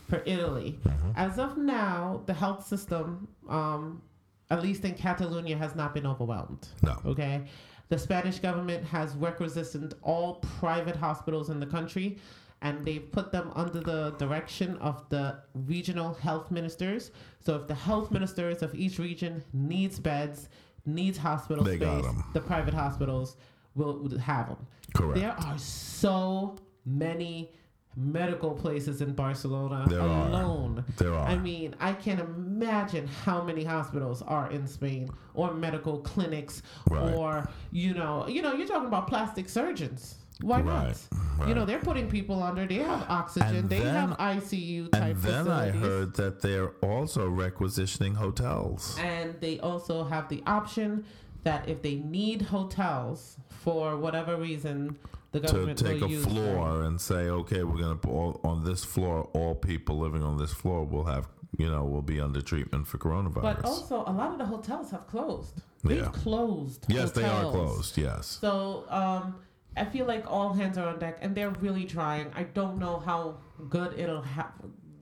[0.08, 0.78] for Italy.
[0.84, 1.10] Mm-hmm.
[1.16, 4.02] As of now, the health system, um,
[4.50, 6.68] at least in Catalonia, has not been overwhelmed.
[6.82, 6.96] no.
[7.06, 7.42] Okay,
[7.88, 12.18] the Spanish government has requisitioned all private hospitals in the country,
[12.62, 17.10] and they've put them under the direction of the regional health ministers.
[17.40, 20.48] So if the health ministers of each region needs beds,
[20.86, 23.36] needs hospital They space, the private hospitals
[23.74, 24.66] will, will have them.
[24.94, 25.18] Correct.
[25.20, 27.50] There are so many
[27.94, 30.28] medical places in Barcelona There are.
[30.28, 30.84] alone.
[30.96, 31.26] There are.
[31.28, 37.12] I mean, I can't imagine how many hospitals are in Spain or medical clinics Right.
[37.14, 40.16] or you know, you know, you're talking about plastic surgeons.
[40.42, 40.96] Why Right, not?
[41.38, 41.48] right.
[41.48, 42.66] You know, they're putting people under.
[42.66, 43.56] They have oxygen.
[43.56, 48.96] And they then- have ICU type and then I heard that they're also requisitioning hotels.
[49.00, 51.04] and they also have the option
[51.44, 54.96] that if they need hotels for whatever reason,
[55.32, 56.34] the to government take will a use them.
[56.34, 60.36] floor and say, okay, we're gonna put all, on this floor, all people living on
[60.38, 61.26] this floor will have,
[61.58, 63.42] you know, will be under treatment for coronavirus.
[63.42, 65.60] But also, a lot of the hotels have closed.
[65.82, 66.10] They've Yeah.
[66.12, 66.84] closed.
[66.88, 67.96] yes, they are closed.
[67.98, 69.34] Yes, So um,
[69.76, 72.30] I feel like all hands are on deck, and they're really trying.
[72.34, 73.38] I don't know how
[73.70, 74.52] good it'll ha-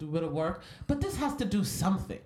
[0.00, 2.20] will it work, but this has to do something.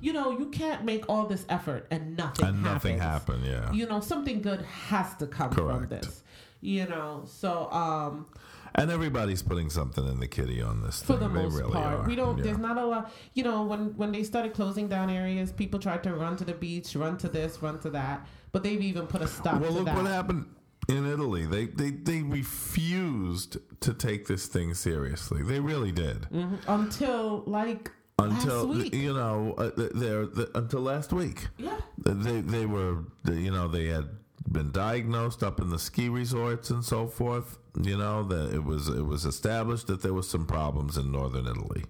[0.00, 2.54] You know, you can't make all this effort and nothing Mm-hmm.
[2.54, 3.42] and nothing happens.
[3.42, 3.46] happened.
[3.46, 5.90] Yeah, You know, something good has to come from Correct.
[5.90, 6.22] this.
[6.60, 8.26] You know, so um,
[8.74, 11.20] and everybody's putting something in the kitty on this for thing.
[11.20, 12.00] the they most really part.
[12.00, 12.06] are.
[12.06, 12.38] We don't.
[12.38, 12.44] Yeah.
[12.44, 13.12] There's not a lot.
[13.34, 16.54] You know, when when they started closing down areas, people tried to run to the
[16.54, 18.26] beach, run to this, run to that.
[18.52, 19.96] But they've even put a stop Well, to look that.
[19.96, 20.46] what happened
[20.88, 21.46] in Italy.
[21.46, 25.42] They they they refused to take this thing seriously.
[25.42, 26.22] They really did.
[26.32, 26.58] Mhm.
[26.66, 28.94] Until like Until last week.
[28.94, 31.48] you know, uh, they're, the until last week.
[31.58, 31.78] yeah.
[31.98, 34.08] They they were you know they had
[34.50, 37.58] been diagnosed up in the ski resorts and so forth.
[37.80, 41.46] You know that it was it was established that there was some problems in northern
[41.46, 41.84] Italy.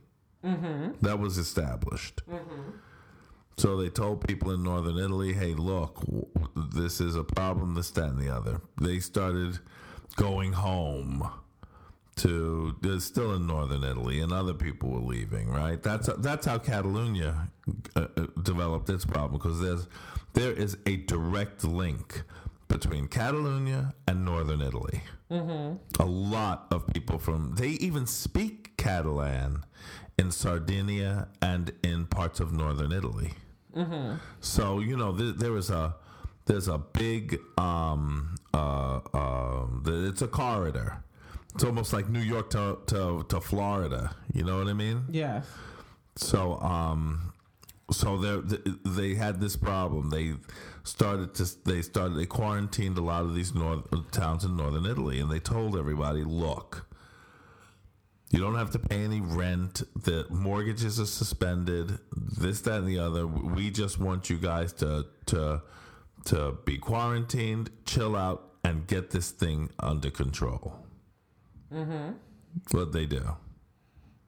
[0.44, 0.92] Mm-hmm.
[1.02, 2.22] That was established.
[3.58, 6.02] So they told people in northern Italy, "Hey, look,
[6.74, 7.74] this is a problem.
[7.74, 9.58] This, that, and the other." They started
[10.16, 11.28] going home
[12.16, 15.50] to still in northern Italy, and other people were leaving.
[15.50, 15.82] Right?
[15.82, 17.48] That's that's how Catalonia
[17.96, 19.86] uh, uh, developed its problem because there's
[20.34, 22.22] there is a direct link
[22.68, 25.02] between Catalonia and northern Italy.
[25.98, 29.64] A lot of people from they even speak Catalan
[30.18, 33.32] in Sardinia and in parts of northern Italy.
[34.40, 35.94] So you know there, there is a
[36.46, 41.02] there's a big um uh uh it's a corridor.
[41.54, 44.14] It's almost like New York to to, to Florida.
[44.32, 45.04] You know what I mean?
[45.10, 45.46] Yes.
[46.16, 47.32] So um
[47.90, 50.10] so they they had this problem.
[50.10, 50.34] They
[50.84, 55.20] started to they started they quarantined a lot of these north towns in northern Italy,
[55.20, 56.84] and they told everybody, look.
[58.30, 59.82] You don't have to pay any rent.
[59.96, 61.98] The mortgages are suspended.
[62.36, 63.26] This, that, and the other.
[63.26, 65.62] We just want you guys to to
[66.26, 70.76] to be quarantined, chill out, and get this thing under control.
[71.72, 72.10] Mm-hmm.
[72.72, 73.36] What they do?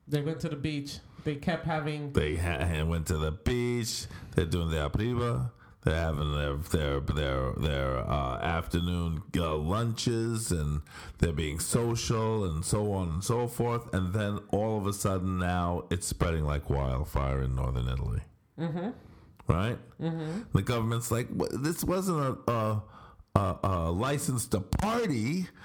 [0.09, 0.99] They went to the beach.
[1.25, 4.07] They kept having They ha- went to the beach.
[4.35, 5.51] They're doing their apriba.
[5.83, 10.83] They're having their their their their uh, afternoon uh, lunches, and
[11.19, 13.93] they're being social, and so on and so forth.
[13.95, 18.21] And then all of a sudden, now it's spreading like wildfire in northern Italy.
[18.59, 18.91] Mm-hmm.
[19.47, 19.79] Right?
[20.01, 20.43] Mm-hmm.
[20.53, 22.83] The government's like, this wasn't a, a,
[23.35, 25.47] a, a license to party.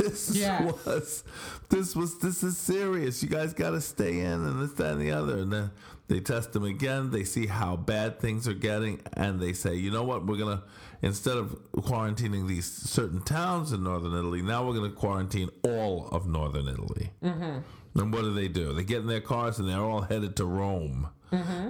[0.00, 0.84] This Yes.
[0.84, 1.22] was
[1.68, 3.22] this was this is serious.
[3.22, 5.38] You guys got to stay in and this that and the other.
[5.38, 5.70] And then
[6.10, 7.10] they test them again.
[7.10, 10.26] They see how bad things are getting, and they say, you know what?
[10.26, 10.62] We're gonna
[11.00, 16.26] instead of quarantining these certain towns in northern Italy, now we're gonna quarantine all of
[16.26, 17.10] northern Italy.
[17.24, 18.00] Mm-hmm.
[18.00, 18.72] And what do they do?
[18.72, 21.08] They get in their cars and they're all headed to Rome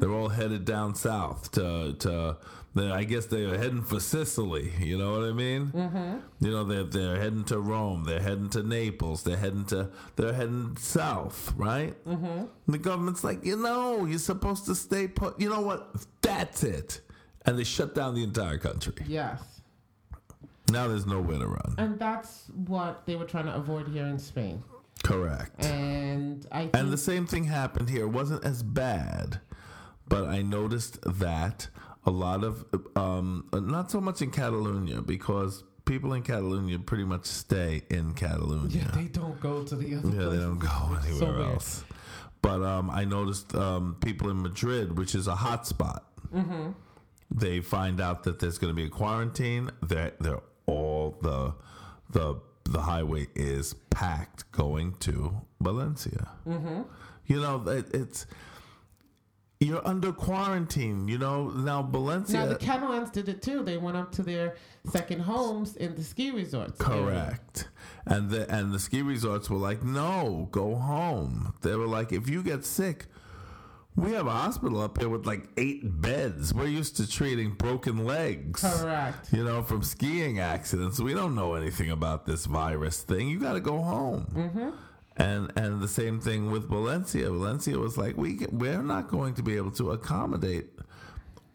[0.01, 2.37] They're all headed down south to to.
[2.75, 4.73] They- I guess they're heading for Sicily.
[4.79, 5.67] You know what I mean?
[5.69, 6.45] Mm-hmm.
[6.45, 8.05] You know they're they're heading to Rome.
[8.05, 9.23] They're heading to Naples.
[9.23, 12.03] They're heading to they're heading south, right?
[12.05, 12.45] Mm-hmm.
[12.71, 15.41] The government's like, you know, you're supposed to stay put.
[15.41, 15.95] You know what?
[16.23, 17.01] That's it.
[17.47, 18.95] And they shut down the entire country.
[19.07, 19.43] Yes.
[20.71, 21.75] Now there's nowhere to run.
[21.79, 24.63] And that's what they were trying to avoid here in Spain.
[25.03, 25.65] Correct.
[25.65, 28.05] And I think And the same thing happened here.
[28.05, 29.41] It wasn't as bad,
[30.07, 31.69] but I noticed that
[32.11, 32.65] a lot of,
[32.97, 38.83] um, not so much in Catalonia, because people in Catalonia pretty much stay in Catalonia.
[38.85, 41.85] yeah, they don't go to the other Yeah, they don't go anywhere So else.
[42.43, 46.71] But um, I noticed um, people in Madrid, which is a hot spot, Mm-hmm.
[47.33, 49.71] they find out that there's going to be a quarantine.
[49.83, 51.55] They're, they're all the
[52.11, 56.29] the the highway is packed going to Valencia.
[56.47, 56.83] Mm-hmm.
[57.27, 58.27] You know, it, it's
[59.61, 61.07] you're under quarantine.
[61.07, 62.41] You know now Valencia.
[62.41, 63.63] Now the Catalans did it too.
[63.63, 66.79] They went up to their second homes in the ski resorts.
[66.79, 67.69] Correct.
[68.07, 71.55] And the and the ski resorts were like, no, go home.
[71.61, 73.07] They were like, if you get sick,
[73.97, 76.55] we have a hospital up here with like eight beds.
[76.55, 78.63] We're used to treating broken legs.
[78.63, 79.31] Correct.
[79.31, 81.01] You know, from skiing accidents.
[81.01, 83.29] We don't know anything about this virus thing.
[83.29, 84.27] You got to go home.
[84.35, 84.71] Mm-hmm.
[85.21, 87.31] And and the same thing with Valencia.
[87.31, 90.67] Valencia was like, we can, we're not going to be able to accommodate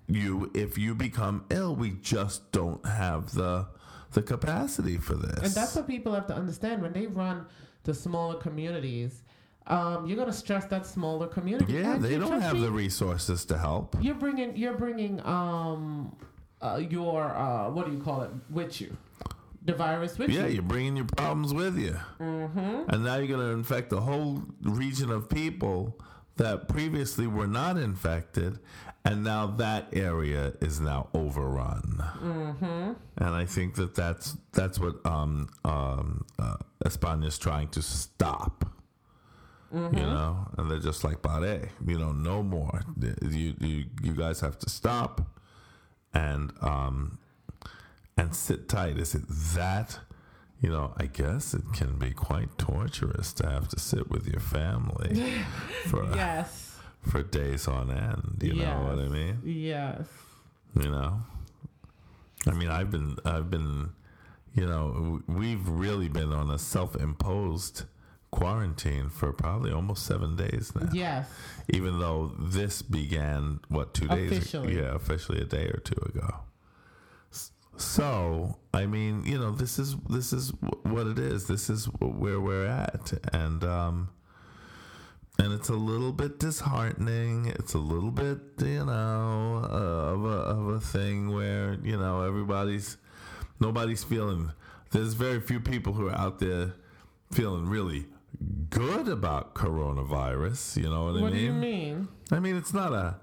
[0.07, 1.75] you if you become ill.
[1.75, 3.67] We just don't have the
[4.11, 5.39] the capacity for this.
[5.43, 7.47] And that's what people have to understand when they run
[7.83, 9.23] the smaller communities.
[9.67, 11.73] Um, you're gonna stress that smaller community.
[11.73, 13.97] yeah, And they don't have me, the resources to help.
[13.99, 14.55] You're bringing.
[14.55, 15.25] You're bringing.
[15.25, 16.15] Um,
[16.61, 18.95] uh, your uh, what do you call it with you?
[19.65, 20.53] The virus with Yeah, you.
[20.55, 22.89] you're bringing your problems with you, Mm-hmm.
[22.89, 25.99] and now you're going to infect a whole region of people
[26.37, 28.59] that previously were not infected,
[29.03, 32.03] and now that area is now overrun.
[32.21, 32.91] Mm-hmm.
[33.17, 38.65] And I think that that's that's what um, um, uh, Espana's trying to stop.
[39.73, 39.97] Mm-hmm.
[39.97, 42.81] You know, and they're just like, "Pare, you know, no more.
[43.21, 45.21] You you you guys have to stop,
[46.13, 47.17] and um,
[48.17, 49.23] and sit tight." Is it
[49.55, 49.99] that?
[50.61, 54.39] You know, I guess it can be quite torturous to have to sit with your
[54.39, 55.33] family
[55.87, 56.77] for Yes.
[57.01, 58.39] for days on end.
[58.41, 59.41] You know what I mean?
[59.43, 60.07] Yes.
[60.81, 61.21] you know
[62.47, 63.89] i mean i've been i've been
[64.53, 67.83] you know we've really been on a self-imposed
[68.29, 71.29] quarantine for probably almost seven days now Yes.
[71.69, 74.75] even though this began what two days Officially.
[74.77, 76.41] yeah officially a day or two ago
[77.77, 80.51] so i mean you know this is this is
[80.83, 84.09] what it is this is where we're at and um
[85.37, 87.47] and it's a little bit disheartening.
[87.47, 92.21] It's a little bit, you know, uh, of a of a thing where you know
[92.21, 92.95] everybody's
[93.59, 94.53] nobody's feeling.
[94.91, 96.75] There's very few people who are out there
[97.33, 98.05] feeling really
[98.69, 100.77] good about coronavirus.
[100.81, 101.59] You know what, What I do you mean?
[101.59, 102.07] mean?
[102.31, 103.17] I mean, it's not a.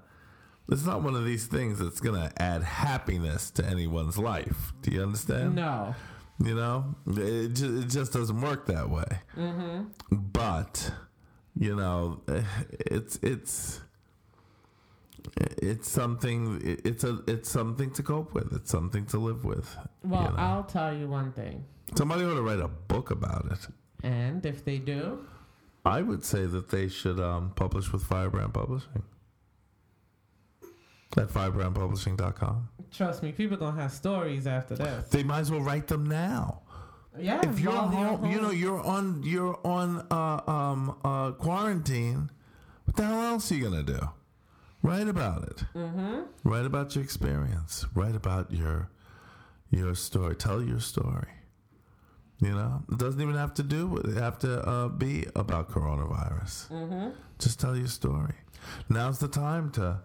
[0.69, 4.73] It's not one of these things that's gonna add happiness to anyone's life.
[4.81, 5.55] Do you understand?
[5.55, 5.93] No.
[6.39, 9.05] You know, it, ju- it just doesn't work that way.
[9.37, 9.83] Mm-hmm.
[10.11, 10.91] But
[11.55, 12.21] you know,
[12.69, 13.81] it's it's
[15.37, 16.61] it's something.
[16.63, 18.51] It's a it's something to cope with.
[18.53, 19.75] It's something to live with.
[20.03, 20.35] Well, you know?
[20.37, 21.63] I'll tell you one thing.
[21.95, 23.67] Somebody ought to write a book about it.
[24.03, 25.25] And if they do,
[25.85, 29.03] I would say that they should um, publish with Firebrand Publishing.
[31.15, 32.69] At firebrandpublishing.com.
[32.91, 35.09] trust me, people gonna have stories after this.
[35.09, 36.61] They might as well write them now.
[37.17, 37.47] Yeah.
[37.47, 42.31] if you're they're home, you know you're on you're on uh, um, uh, quarantine.
[42.85, 43.99] What the hell else are you gonna do?
[44.81, 45.63] Write about it.
[45.75, 46.21] Mm-hmm.
[46.43, 47.85] Write about your experience.
[47.93, 48.89] Write about your
[49.69, 50.35] your story.
[50.35, 51.27] Tell your story.
[52.39, 56.69] You know, it doesn't even have to do with have to uh, be about coronavirus.
[56.69, 57.09] Mm-hmm.
[57.39, 58.33] Just tell your story.
[58.89, 60.01] Now's the time to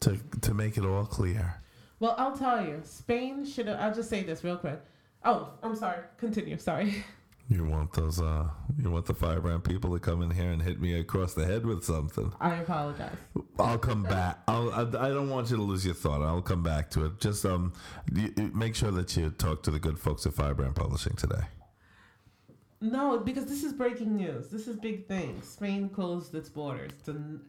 [0.00, 1.54] to to make it all clear.
[1.98, 3.78] Well, I'll tell you, Spain should have.
[3.80, 4.80] I'll just say this real quick.
[5.24, 5.98] Oh, I'm sorry.
[6.18, 6.58] Continue.
[6.58, 7.04] Sorry.
[7.52, 8.20] You want those?
[8.20, 8.48] Uh,
[8.80, 11.66] you want the firebrand people to come in here and hit me across the head
[11.66, 12.32] with something?
[12.40, 13.16] I apologize.
[13.58, 14.38] I'll come back.
[14.46, 16.22] I'll, I, I don't want you to lose your thought.
[16.22, 17.18] I'll come back to it.
[17.18, 17.72] Just um,
[18.14, 21.42] you, you- make sure that you talk to the good folks at Firebrand Publishing today.
[22.80, 24.46] No, because this is breaking news.
[24.48, 25.42] This is big thing.
[25.42, 27.40] Spain closed its borders to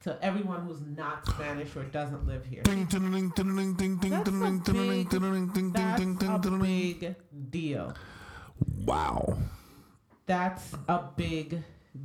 [0.00, 2.62] to everyone who's not Spanish or doesn't live here.
[4.12, 4.32] That's a
[4.72, 5.10] big-
[6.26, 6.50] That's a
[7.00, 7.16] big
[7.50, 7.94] deal.
[8.84, 9.38] Wow.
[10.26, 11.62] That's a big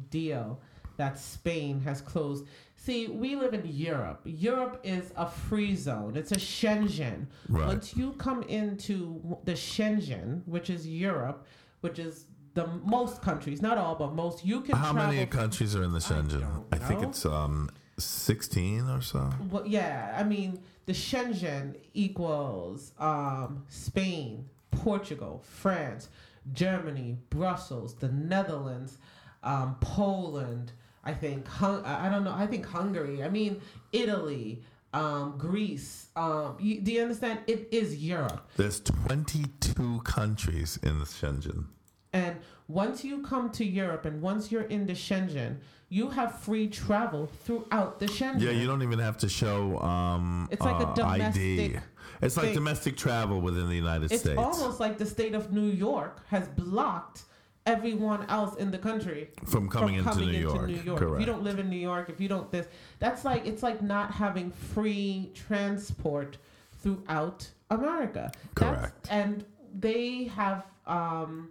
[0.09, 0.59] deal.
[0.97, 2.45] that Spain has closed.
[2.75, 4.21] See, we live in Europe.
[4.25, 6.15] Europe is a free zone.
[6.15, 7.25] It's a Schengen.
[7.49, 7.65] Right.
[7.67, 11.47] Once you come into the Schengen, which is Europe,
[11.81, 15.11] which is the most countries, not all, but most, you can How travel.
[15.13, 16.41] many countries are in the Schengen?
[16.41, 19.29] don't I, think it's um 16 or so.
[19.49, 26.09] Well, yeah, I mean, the Schengen equals um, Spain, Portugal, France,
[26.51, 28.97] Germany, Brussels, the Netherlands,
[29.43, 30.71] um, Poland.
[31.03, 32.33] I think Hung- I I don't know.
[32.33, 33.23] I think Hungary.
[33.23, 34.63] I mean, Italy,
[34.93, 36.07] um, Greece.
[36.15, 37.39] Um, you, do you understand?
[37.47, 38.49] It is Europe.
[38.57, 41.65] There's 22 countries in the Schengen.
[42.13, 42.37] And
[42.67, 45.57] once you come to Europe and once you're in the Schengen,
[45.93, 48.41] you have free travel throughout the Schengen.
[48.41, 51.27] Yeah, you don't even have to show um It's like a uh, ID.
[51.67, 51.83] domestic
[52.21, 52.55] It's like thing.
[52.55, 54.39] domestic travel within the United It's States.
[54.39, 57.23] It's almost like the state of New York has blocked
[57.67, 60.67] everyone else in the country from coming, into, coming New, into York.
[60.67, 60.99] New York.
[60.99, 61.13] Correct.
[61.15, 62.65] If you don't live in New York, if you don't this,
[62.99, 66.37] that's like it's like not having free transport
[66.81, 68.31] throughout America.
[68.55, 69.07] That's- Correct.
[69.11, 69.45] and
[69.79, 71.49] they have um,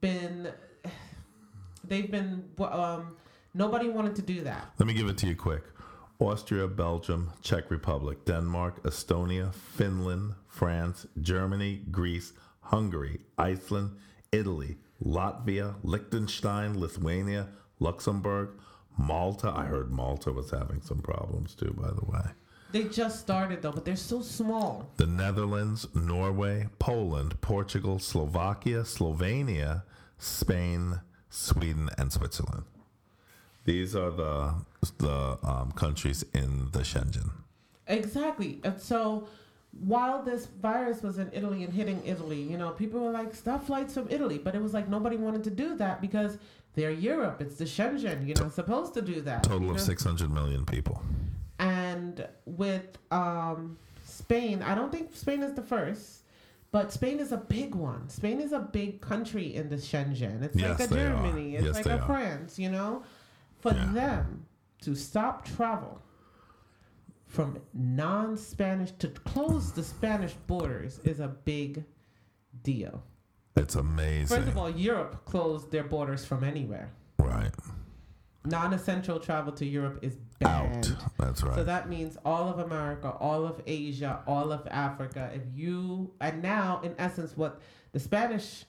[0.00, 0.52] been
[1.88, 3.16] they've been um,
[3.54, 4.70] nobody wanted to do that.
[4.78, 5.64] Let me give it to you quick.
[6.18, 13.96] Austria, Belgium, Czech Republic, Denmark, Estonia, Finland, France, Germany, Greece, Hungary, Iceland,
[14.30, 17.48] Italy, Latvia, Liechtenstein, Lithuania,
[17.80, 18.50] Luxembourg,
[18.96, 19.52] Malta.
[19.54, 22.30] I heard Malta was having some problems too, by the way.
[22.70, 24.88] They just started though, but they're so small.
[24.96, 29.82] The Netherlands, Norway, Poland, Portugal, Slovakia, Slovenia,
[30.18, 32.64] Spain, Sweden, and Switzerland.
[33.64, 34.54] These are the
[34.98, 37.30] the um, countries in the Schengen.
[37.86, 38.60] Exactly.
[38.64, 39.28] And so
[39.80, 43.64] while this virus was in Italy and hitting Italy, you know, people were like, stop
[43.64, 44.38] flights from Italy.
[44.38, 46.38] But it was like nobody wanted to do that because
[46.74, 47.40] they're Europe.
[47.40, 48.26] It's the Schengen.
[48.26, 49.44] You're not supposed to do that.
[49.44, 49.82] Total of know?
[49.82, 51.02] 600 million people.
[51.58, 56.18] And with um, Spain, I don't think Spain is the first.
[56.72, 58.08] But Spain is a big one.
[58.08, 60.42] Spain is a big country in the Schengen.
[60.42, 61.10] It's Yes, like a they are.
[61.10, 61.56] Germany.
[61.56, 62.06] It's Yes, like a are.
[62.06, 63.02] France, you know?
[63.62, 63.92] For Yeah.
[63.92, 64.46] them
[64.82, 66.00] to stop travel
[67.26, 71.84] from non Spanish to close the Spanish borders is a big
[72.62, 73.02] deal.
[73.56, 74.36] It's amazing.
[74.36, 76.90] First of all, Europe closed their borders from anywhere.
[77.18, 77.54] right.
[78.44, 80.96] Non essential travel to Europe is banned.
[81.00, 81.08] Out.
[81.18, 81.54] That's right.
[81.54, 85.30] So that means all of America, all of Asia, all of Africa.
[85.32, 87.60] If you and now, in essence, what
[87.92, 88.64] the Spanish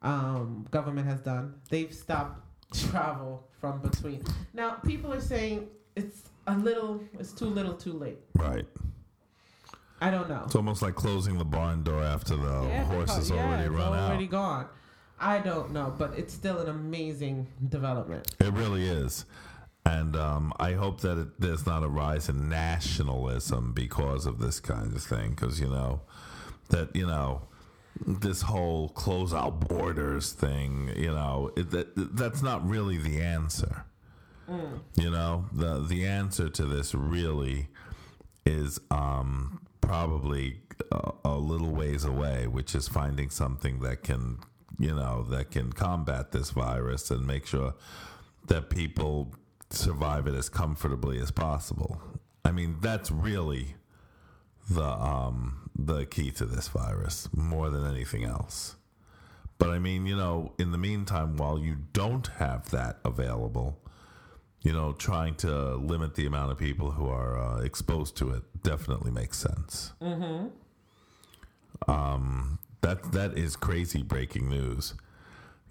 [0.00, 2.40] um, government has done, they've stopped
[2.72, 4.22] travel from between.
[4.54, 8.18] Now, people are saying it's a little, it's too little, too late.
[8.34, 8.66] right.
[10.02, 10.44] I don't know.
[10.46, 13.92] It's almost like closing the barn door after the Yeah, horse has yeah, already run
[13.92, 14.30] already out.
[14.30, 14.66] gone.
[15.18, 18.34] I don't know, but it's still an amazing development.
[18.40, 19.26] It really is.
[19.84, 24.58] And um, I hope that it, there's not a rise in nationalism because of this
[24.58, 25.30] kind of thing.
[25.30, 26.00] Because, you know,
[26.70, 27.42] that, you know,
[28.06, 33.84] this whole close out borders thing, you know, it, that, that's not really the answer.
[34.96, 37.68] You know, the, the answer to this really
[38.44, 40.60] is um, probably
[40.90, 44.38] a, a little ways away, which is finding something that can,
[44.78, 47.74] you know, that can combat this virus and make sure
[48.48, 49.32] that people
[49.70, 52.00] survive it as comfortably as possible.
[52.44, 53.76] I mean, that's really
[54.68, 58.76] the um, the key to this virus more than anything else.
[59.58, 63.78] But I mean, you know, in the meantime, while you don't have that available,
[64.62, 68.42] you know, trying to limit the amount of people who are uh, exposed to it
[68.62, 69.92] definitely makes sense.
[70.00, 70.48] Mm-hmm.
[71.90, 74.94] Um, that that is crazy breaking news.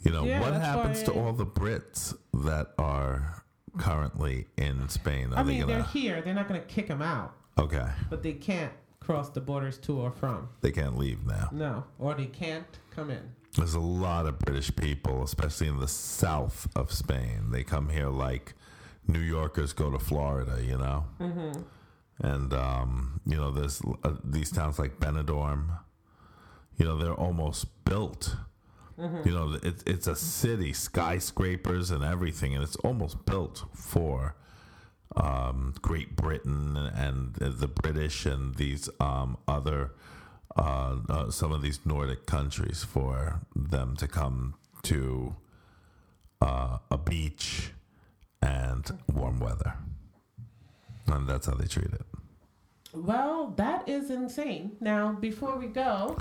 [0.02, 3.44] You know, Yeah, what happens to all the Brits that are
[3.78, 5.34] currently in Spain?
[5.34, 5.74] Are I they mean, gonna?
[5.74, 6.22] they're here.
[6.22, 8.72] They're not going to kick them out, Okay, but they can't
[9.10, 10.48] cross the borders to or from.
[10.62, 11.50] they can't leave now.
[11.52, 13.32] No, or they can't come in.
[13.58, 17.50] There's a lot of British people, especially in the south of Spain.
[17.50, 18.54] They come here like
[19.08, 21.06] New Yorkers go to Florida, you know.
[21.20, 21.60] Mm-hmm.
[22.20, 25.80] And um, you know, there's uh, these towns like Benidorm.
[26.78, 28.36] You know, they're almost built.
[29.26, 34.36] You know, it's it's a city, skyscrapers and everything, and it's almost built for
[35.16, 39.92] um, Great Britain and the British and these um, other
[40.56, 45.36] uh, uh, some of these Nordic countries for them to come to
[46.42, 47.72] uh, a beach
[48.42, 49.76] and warm weather,
[51.08, 52.06] and that's how they treat it.
[52.94, 54.78] Well, that is insane.
[54.80, 56.18] Now, before we go,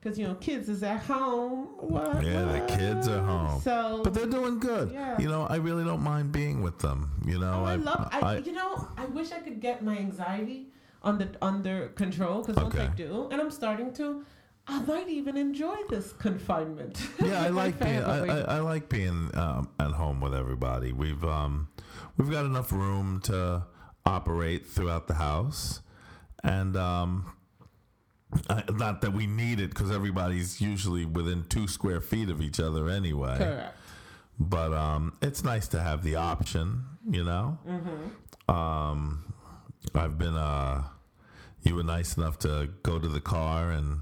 [0.00, 1.66] because you know, kids is at home.
[1.78, 2.24] What?
[2.24, 3.60] Yeah, the kids are home.
[3.60, 4.90] So, But they're doing good.
[4.92, 5.20] Yeah.
[5.20, 7.10] You know, I really don't mind being with them.
[7.26, 8.08] You know, Oh, I, love.
[8.12, 10.68] I, you know, I wish I could get my anxiety
[11.02, 12.92] under under control because once I Okay.
[12.96, 14.24] do, and I'm starting to,
[14.66, 17.06] I might even enjoy this confinement.
[17.22, 18.26] yeah, I like being I.
[18.26, 20.92] I, I like being um, at home with everybody.
[20.92, 21.68] We've um
[22.16, 23.64] we've got enough room to
[24.06, 25.80] operate throughout the house,
[26.42, 27.32] and um.
[28.48, 32.60] I, not that we need it because everybody's usually within two square feet of each
[32.60, 33.38] other anyway.
[33.38, 33.76] Correct.
[34.38, 37.58] But um, it's nice to have the option, you know.
[37.68, 38.50] Mm-hmm.
[38.50, 39.32] Um,
[39.94, 40.84] I've been uh,
[41.62, 44.00] you were nice enough to go to the car and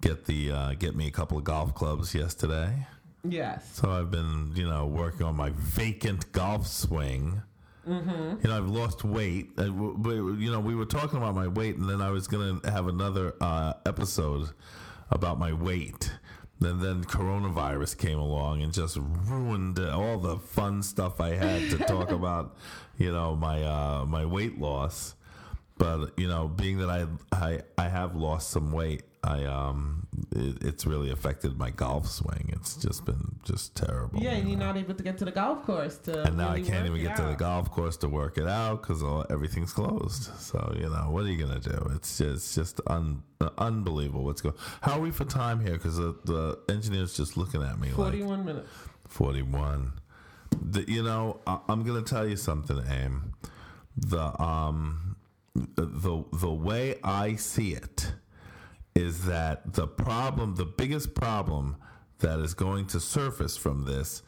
[0.00, 2.86] get the uh, get me a couple of golf clubs yesterday.
[3.28, 3.68] Yes.
[3.74, 7.42] So I've been, you know, working on my vacant golf swing.
[7.88, 8.40] Mm-hmm.
[8.42, 9.50] You know, I've lost weight.
[9.56, 12.26] Uh, w- w- you know, we were talking about my weight, and then I was
[12.28, 14.50] going to have another uh, episode
[15.10, 16.12] about my weight.
[16.60, 21.78] And then coronavirus came along and just ruined all the fun stuff I had to
[21.78, 22.56] talk about.
[22.98, 25.14] You know, my uh, my weight loss.
[25.78, 30.62] But you know, being that I I I have lost some weight, I um, it,
[30.62, 32.50] it's really affected my golf swing.
[32.56, 34.18] It's just been just terrible.
[34.22, 36.22] Yeah, and you you're not able to get to the golf course to.
[36.22, 39.02] and now I can't even get to the golf course to work it out because
[39.30, 40.22] everything's closed.
[40.38, 41.90] So you know what are you gonna do?
[41.94, 44.54] It's just it's just un, uh, unbelievable what's going.
[44.80, 45.74] How are we for time here?
[45.74, 48.68] Because the, the engineer's just looking at me like Forty-one minutes.
[49.08, 49.92] forty-one.
[50.62, 53.34] The, you know I, I'm gonna tell you something, Aim.
[53.94, 55.16] The um
[55.54, 58.12] the the way I see it
[58.98, 61.76] is that the problem, the biggest problem
[62.18, 64.22] that is going to surface from this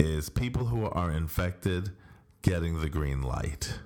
[0.00, 1.90] is people who are infected
[2.40, 3.80] getting the green light.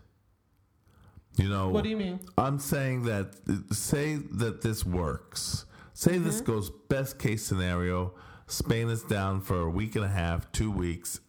[1.37, 2.21] You know, What do you mean?
[2.39, 3.35] I'm saying that
[3.73, 5.65] say that this works.
[5.95, 8.15] Say this goes best case scenario.
[8.47, 11.21] Spain is down for a week and a half, two weeks.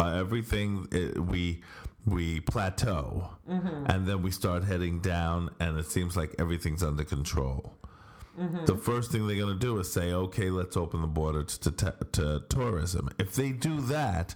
[0.00, 1.62] Uh, everything uh we
[2.06, 7.74] we plateau, and then we start heading down, and it seems like everything's under control.
[8.38, 8.64] Mm-hmm.
[8.64, 11.70] The first thing they're going to do is say, "Okay, let's open the border to,
[11.70, 14.34] to, to tourism." If they do that,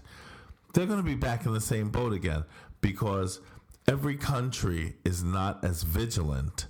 [0.75, 2.45] they're going to be back in the same boat again
[2.81, 3.41] because
[3.89, 6.67] every country is not as vigilant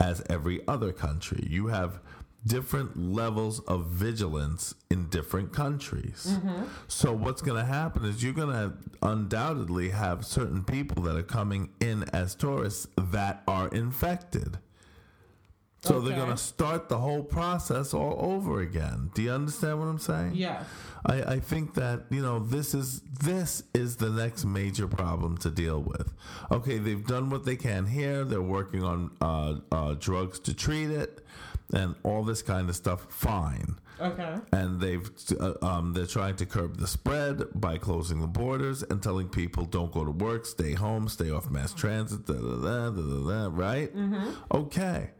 [0.00, 1.46] as every other country.
[1.50, 2.00] You have
[2.46, 6.36] different levels of vigilance in different countries.
[6.38, 6.64] Mm-hmm.
[6.86, 8.72] So what's going to happen is you're going to
[9.02, 14.58] undoubtedly have certain people that are coming in as tourists that are infected.
[15.80, 19.10] So they're going to start the whole process all over again.
[19.14, 20.32] Do you understand what I'm saying?
[20.34, 20.64] Yeah.
[21.06, 25.50] I, I think that you know this is this is the next major problem to
[25.50, 26.12] deal with.
[26.50, 28.24] Okay, they've done what they can here.
[28.24, 31.24] They're working on uh, uh, drugs to treat it,
[31.72, 33.06] and all this kind of stuff.
[33.10, 34.34] Fine, Okay.
[34.52, 35.08] and they've
[35.38, 39.64] uh, um, they're trying to curb the spread by closing the borders and telling people
[39.64, 42.26] don't go to work, stay home, stay off mass transit.
[42.26, 43.92] Da, da, da, da, da, da, right?
[44.52, 45.10] Okay.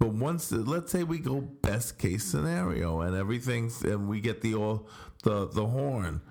[0.00, 4.54] But once, let's say we go best case scenario and everything's, and we get the
[4.54, 4.88] all,
[5.22, 6.22] the the horn,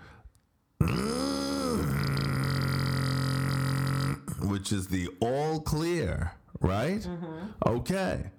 [4.42, 7.00] which is the all clear, right?
[7.00, 7.38] Mm-hmm.
[7.68, 8.32] Okay.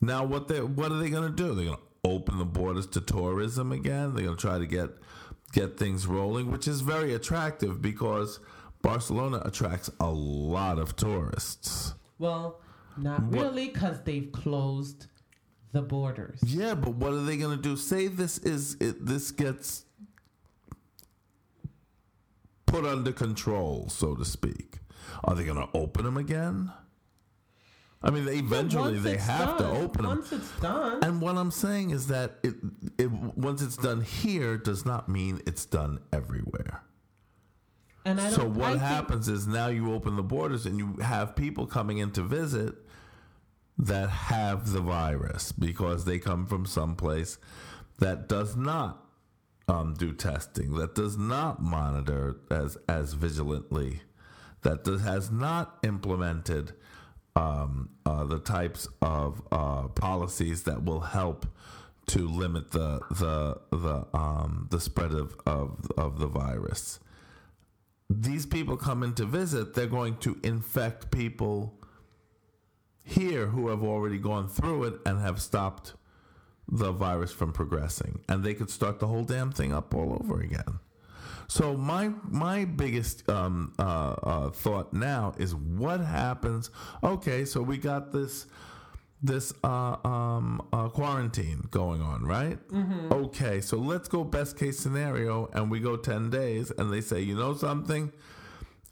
[0.00, 1.56] Now what they what are they going to do?
[1.56, 4.14] They're going to open the borders to tourism again.
[4.14, 4.90] They're going to try to get
[5.52, 8.38] get things rolling, which is very attractive because
[8.80, 11.94] Barcelona attracts a lot of tourists.
[12.20, 12.60] Well,
[13.02, 15.06] not What- really, because they've closed
[15.72, 16.40] the borders.
[16.44, 17.76] Yeah, but what are they going to do?
[17.76, 19.84] Say this is it, this gets
[22.66, 24.78] put under control, so to speak.
[25.24, 26.70] Are they going to open them again?
[28.02, 30.16] I mean, they, eventually they have done, to open them.
[30.18, 31.02] Once it's done.
[31.02, 32.54] And what I'm saying is that it,
[32.96, 36.82] it once it's done here does not mean it's done everywhere.
[38.04, 40.78] And I don't, So I what think- happens is now you open the borders and
[40.78, 42.74] you have people coming in to visit
[43.78, 47.38] that have the virus because they come from someplace
[47.98, 49.04] that does not
[49.68, 54.02] um, do testing, that does not monitor as as vigilantly,
[54.62, 56.72] that does, has not implemented
[57.36, 61.46] um, uh, the types of uh, policies that will help
[62.06, 66.98] to limit the the the um, the spread of, of of the virus.
[68.10, 71.77] These people come in to visit, they're going to infect people
[73.08, 75.94] here who have already gone through it and have stopped
[76.70, 78.20] the virus from progressing.
[78.28, 80.80] And they could start the whole damn thing up all over again.
[81.48, 86.70] So my my biggest um, uh, uh, thought now is what happens.
[87.02, 88.46] Okay, so we got this
[89.22, 92.58] this uh, um, uh, quarantine going on, right?
[92.68, 93.12] Mm-hmm.
[93.12, 97.22] Okay, so let's go best case scenario, and we go ten days, and they say,
[97.22, 98.12] you know something,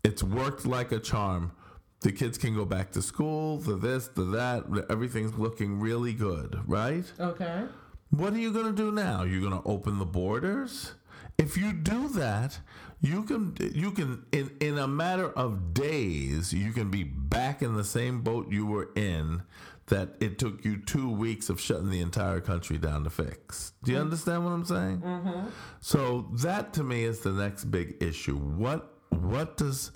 [0.03, 1.53] it's worked like a charm.
[2.01, 6.61] The kids can go back to school, the this, the that, everything's looking really good,
[6.67, 7.05] right?
[7.19, 7.65] Okay.
[8.11, 9.23] What are you going to do now?
[9.23, 10.93] You're going to open the borders?
[11.39, 12.59] If you do that,
[13.01, 17.75] you can you can in in a matter of days you can be back in
[17.75, 19.43] the same boat you were in
[19.89, 23.73] that it took you two weeks of shutting the entire country down to fix.
[23.85, 24.99] Do you understand what I'm saying?
[25.01, 25.49] Mm-hmm.
[25.81, 28.37] So that to me is the next big issue.
[28.37, 29.93] What what does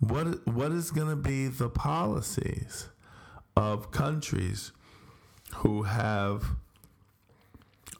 [0.00, 2.88] what what is going to be the policies
[3.56, 4.72] of countries
[5.56, 6.44] who have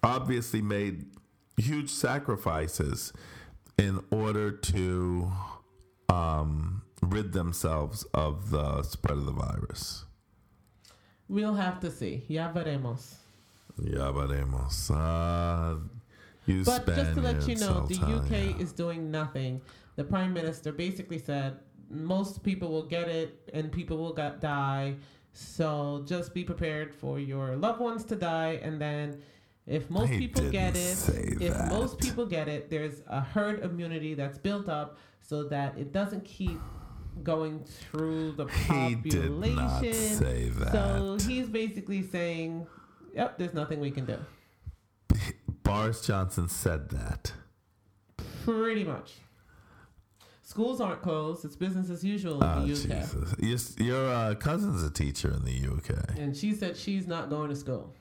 [0.02, 1.06] obviously made
[1.56, 3.12] huge sacrifices
[3.76, 5.30] in order to
[6.08, 10.04] um, rid themselves of the spread of the virus.
[11.28, 12.24] We'll have to see.
[12.28, 13.14] Ya veremos.
[13.82, 14.90] Ya veremos.
[14.90, 15.78] Uh,
[16.46, 19.60] you But just to let you know, the UK is doing nothing.
[19.96, 21.58] The prime minister basically said
[21.90, 24.96] most people will get it and people will get, die.
[25.32, 29.22] So just be prepared for your loved ones to die, and then
[29.66, 31.08] if most He people get it,
[31.40, 31.68] if that.
[31.68, 36.24] most people get it, there's a herd immunity that's built up so that it doesn't
[36.24, 36.58] keep
[37.22, 39.02] going through the population.
[39.02, 40.72] He did not say that.
[40.72, 42.66] So he's basically saying,
[43.14, 44.18] "Yep, there's nothing we can do."
[45.62, 47.32] Boris Johnson said that.
[48.44, 49.16] Pretty much.
[50.48, 51.44] Schools aren't closed.
[51.44, 53.04] It's business as usual in Oh, the UK.
[53.04, 53.76] Jesus.
[53.78, 56.16] Your, your uh, cousin's a teacher in the UK.
[56.18, 57.92] And she said she's not going to school.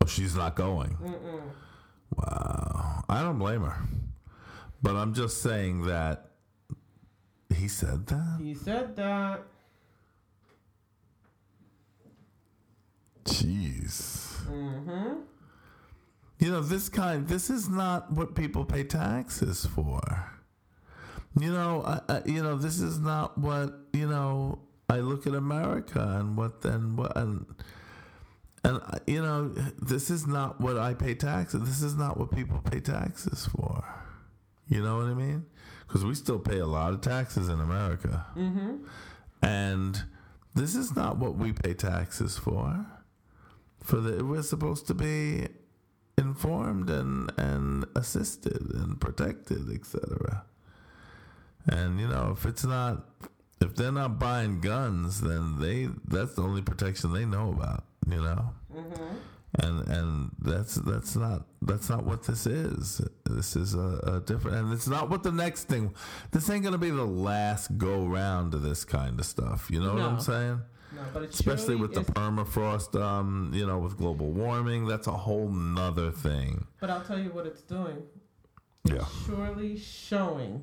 [0.00, 0.96] Oh, she's not going.
[1.00, 1.42] Mm-mm.
[2.16, 3.04] Wow.
[3.08, 3.76] I don't blame her.
[4.82, 6.30] But I'm just saying that
[7.54, 8.40] he said that?
[8.42, 9.42] He said that.
[13.26, 14.44] Jeez.
[14.50, 15.20] Mm-hmm.
[16.40, 20.32] You know, this kind, this is not what people pay taxes for.
[21.38, 24.58] You know, I, I, you know, this is not what, you know,
[24.88, 27.44] I look at America and what then what and
[28.64, 29.48] and uh, you know,
[29.80, 31.60] this is not what I pay taxes.
[31.62, 33.84] This is not what people pay taxes for.
[34.68, 35.44] You know what I mean?
[35.86, 38.76] Because we still pay a lot of taxes in America, Mm-hmm.
[39.42, 40.02] and
[40.54, 42.86] this is not what we pay taxes for.
[43.82, 45.48] For the we're supposed to be
[46.18, 50.44] informed and and assisted and protected, etc.
[51.68, 53.04] And you know, if it's not,
[53.60, 57.84] if they're not buying guns, then they that's the only protection they know about.
[58.08, 59.16] You know, Mm-hmm.
[59.60, 63.00] and and that's that's not that's not what this is.
[63.24, 65.92] This is a, a different, and it's not what the next thing.
[66.30, 69.68] This ain't gonna be the last go round of this kind of stuff.
[69.70, 70.60] You know what I'm saying?
[70.94, 75.12] No, but Especially with the is- permafrost, um, you know, with global warming, that's a
[75.12, 76.66] whole nother thing.
[76.80, 78.02] But I'll tell you what it's doing.
[78.84, 79.04] Yeah.
[79.26, 80.62] Surely showing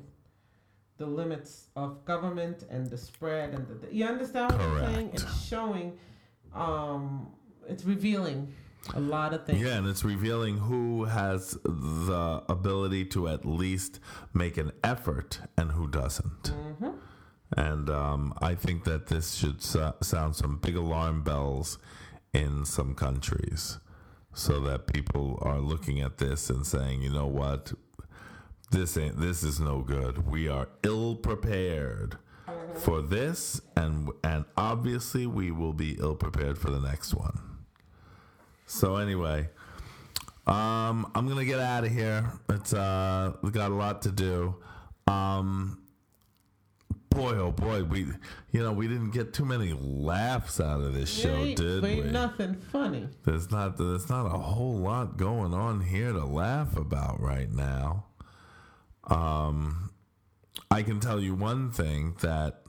[0.96, 5.10] the limits of government and the spread and the, you understand what I'm saying?
[5.14, 5.98] It's showing,
[6.54, 7.28] um,
[7.68, 8.52] it's revealing
[8.94, 9.60] a lot of things.
[9.60, 13.98] Yeah, and it's revealing who has the ability to at least
[14.32, 16.42] make an effort and who doesn't.
[16.42, 16.90] Mm-hmm.
[17.56, 21.78] And um, I think that this should so- sound some big alarm bells
[22.32, 23.78] in some countries
[24.32, 27.72] so that people are looking at this and saying, you know what?
[28.74, 30.28] This ain't this is no good.
[30.28, 32.18] We are ill prepared
[32.74, 37.38] for this and and obviously we will be ill prepared for the next one.
[38.66, 39.48] So anyway,
[40.48, 42.32] um, I'm gonna get out of here.
[42.48, 44.56] It's uh, we got a lot to do.
[45.06, 45.80] Um,
[47.10, 48.08] boy, oh boy, we
[48.50, 52.06] you know we didn't get too many laughs out of this show, ain't, did ain't
[52.06, 52.10] we?
[52.10, 53.08] nothing funny.
[53.24, 58.06] There's not there's not a whole lot going on here to laugh about right now.
[59.08, 59.90] Um,
[60.70, 62.62] I can tell you one thing that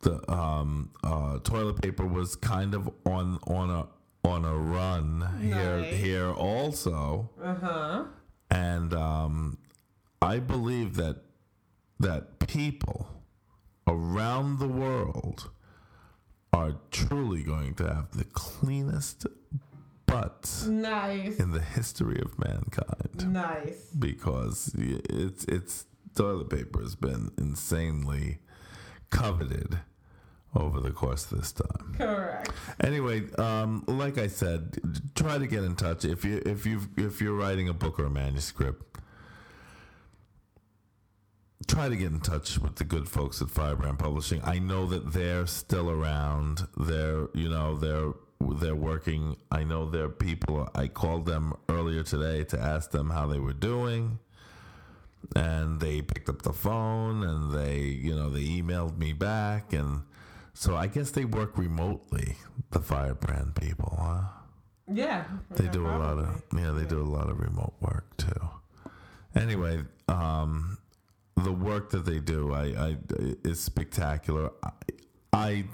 [0.00, 3.86] the um, uh, toilet paper was kind of on on a
[4.26, 8.04] on a run here here also, Uh huh.
[8.50, 9.58] and um,
[10.20, 11.22] I believe that
[12.00, 13.08] that people
[13.86, 15.50] around the world
[16.52, 19.26] are truly going to have the cleanest
[20.08, 21.36] butts Nice.
[21.36, 23.86] in the history of mankind Nice.
[23.98, 25.84] because it's it's
[26.16, 28.38] toilet paper has been insanely
[29.10, 29.78] coveted
[30.54, 31.94] over the course of this time.
[31.96, 32.50] Correct.
[32.80, 34.78] Anyway, um, like I said,
[35.14, 38.06] try to get in touch if you if you if you're writing a book or
[38.06, 38.84] a manuscript.
[41.66, 44.40] Try to get in touch with the good folks at Firebrand Publishing.
[44.42, 46.66] I know that they're still around.
[46.78, 49.36] They're you know they're they're working.
[49.50, 50.68] I know there are people.
[50.74, 54.18] I called them earlier today to ask them how they were doing,
[55.36, 60.02] and they picked up the phone and they, you know, they emailed me back, and
[60.54, 62.36] so I guess they work remotely.
[62.70, 64.22] The firebrand people, huh?
[64.92, 65.24] Yeah.
[65.50, 68.48] They yeah, do a lot of yeah, they do a lot of remote work too.
[69.34, 70.78] Anyway, um,
[71.36, 72.96] the work that they do, I, I
[73.44, 74.50] is spectacular.
[74.62, 74.70] I,
[75.32, 75.64] I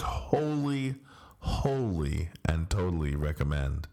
[0.00, 0.94] wholly,
[1.42, 3.88] wholly, and totally recommend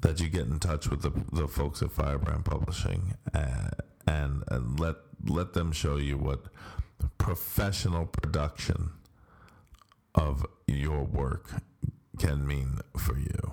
[0.00, 3.70] that you get in touch with the, the folks at Firebrand Publishing uh,
[4.06, 6.44] and, and let let them show you what
[7.18, 8.90] professional production
[10.14, 11.50] of your work
[12.18, 13.52] can mean for you.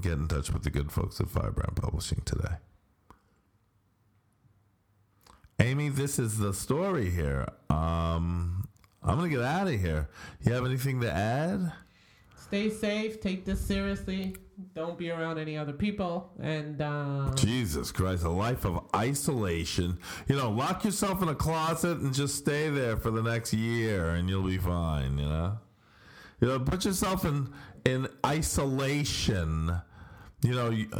[0.00, 2.56] Get in touch with the good folks at Firebrand Publishing today.
[5.58, 7.46] Amy, this is the story here.
[7.68, 8.68] Um,
[9.02, 10.08] I'm gonna get out of here.
[10.40, 11.72] You have anything to add?
[12.52, 13.18] Stay safe.
[13.18, 14.36] Take this seriously.
[14.74, 16.30] Don't be around any other people.
[16.38, 19.96] And uh, Jesus Christ, a life of isolation.
[20.28, 24.10] You know, lock yourself in a closet and just stay there for the next year
[24.10, 25.60] and you'll be fine, you know?
[26.42, 27.48] You know, put yourself in
[27.86, 29.74] in isolation.
[30.42, 30.90] You know, you,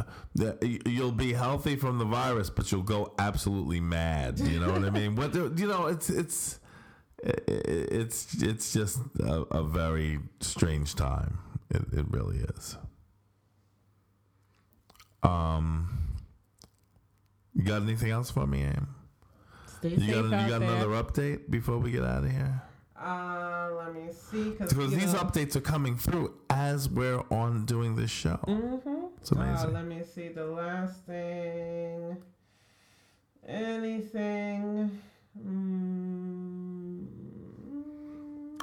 [0.87, 4.39] you'll be healthy from the virus, but you'll go absolutely mad.
[4.39, 5.15] You know what I mean?
[5.15, 6.59] What you know, it's it's
[7.19, 11.42] it's it's just a, a very strange time.
[11.73, 12.77] It, it really is.
[15.23, 15.87] Um,
[17.55, 18.87] you got anything else for me, Aim?
[19.77, 20.69] stay You safe got out you got there.
[20.75, 22.61] another update before we get out of here?
[22.99, 24.51] Uh, let me see.
[24.51, 28.37] Because these know- updates are coming through as we're on doing this show.
[28.47, 29.09] Mhm.
[29.17, 29.69] It's amazing.
[29.69, 32.17] Uh, let me see the last thing.
[33.47, 35.01] Anything?
[35.37, 37.05] Mm,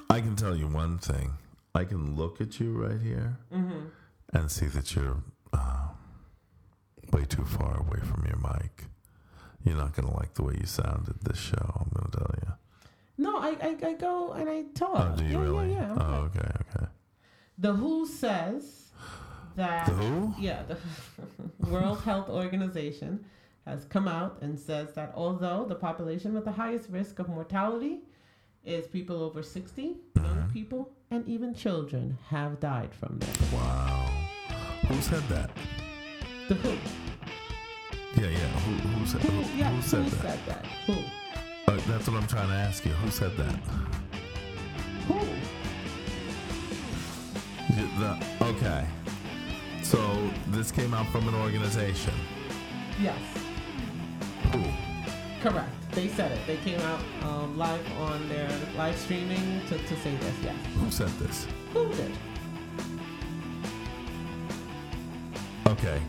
[0.08, 1.32] I can tell you one thing.
[1.75, 3.87] I can look at you right here mm-hmm.
[4.33, 5.89] and see that you're uh,
[7.12, 8.85] way too far away from your mic.
[9.64, 12.35] You're not going to like the way you sounded this show, I'm going to tell
[12.43, 12.53] you.
[13.18, 15.11] No, I, I I go and I talk.
[15.12, 15.73] Oh, do you yeah, really?
[15.73, 15.97] Yeah, yeah.
[16.01, 16.39] Oh, okay.
[16.39, 16.87] okay, okay.
[17.59, 18.93] The WHO says
[19.57, 20.35] that The who?
[20.39, 20.79] yeah, the
[21.71, 23.23] World Health Organization
[23.66, 28.01] has come out and says that although the population with the highest risk of mortality
[28.64, 30.52] is people over 60, young Mhm.
[30.52, 33.30] people and even children have died from them.
[33.52, 34.06] Wow.
[34.88, 35.50] Who said that?
[36.48, 36.78] The WHO.
[38.16, 38.38] Yeah, yeah.
[38.38, 40.20] Who, who, said, Who, who, yeah, who said that?
[40.20, 40.66] said that?
[40.86, 40.92] Who?
[41.72, 42.92] Uh, that's what I'm trying to ask you.
[42.92, 43.54] Who said that?
[45.08, 45.20] Who?
[47.98, 48.86] The- okay.
[49.82, 49.98] So
[50.48, 52.14] this came out from an organization.
[53.00, 53.18] Yes,
[54.52, 54.62] Who?
[55.40, 55.74] correct.
[55.93, 56.41] They said it.
[56.47, 60.34] They came out um, live on their live streaming to, to say this.
[60.43, 60.57] Yes.
[60.78, 61.47] Who said this?
[61.72, 62.12] Who did?
[65.66, 66.01] Okay.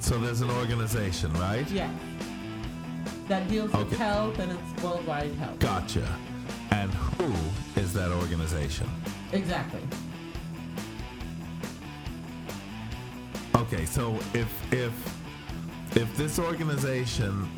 [0.00, 1.68] So there's an organization, right?
[1.70, 1.90] Yes.
[3.28, 5.58] That deals with health and it's worldwide health.
[5.58, 6.06] Gotcha.
[6.70, 7.32] And who
[7.80, 8.88] is that organization?
[9.32, 9.80] Exactly.
[13.54, 15.21] Okay, so if if
[15.94, 17.48] if this organization,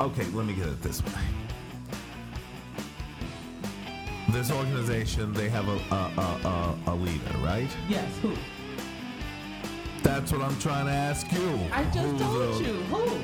[0.00, 1.12] okay, let me get it this way.
[4.30, 6.48] This organization, they have a a, a,
[6.88, 7.68] a, a leader, right?
[7.88, 8.10] Yes.
[8.20, 8.34] Who?
[10.02, 11.58] That's what I'm trying to ask you.
[11.72, 12.74] I just Who's told the- you.
[12.84, 13.18] Who?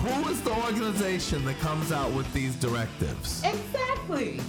[0.00, 3.42] Who is the organization that comes out with these directives?
[3.44, 4.40] Exactly.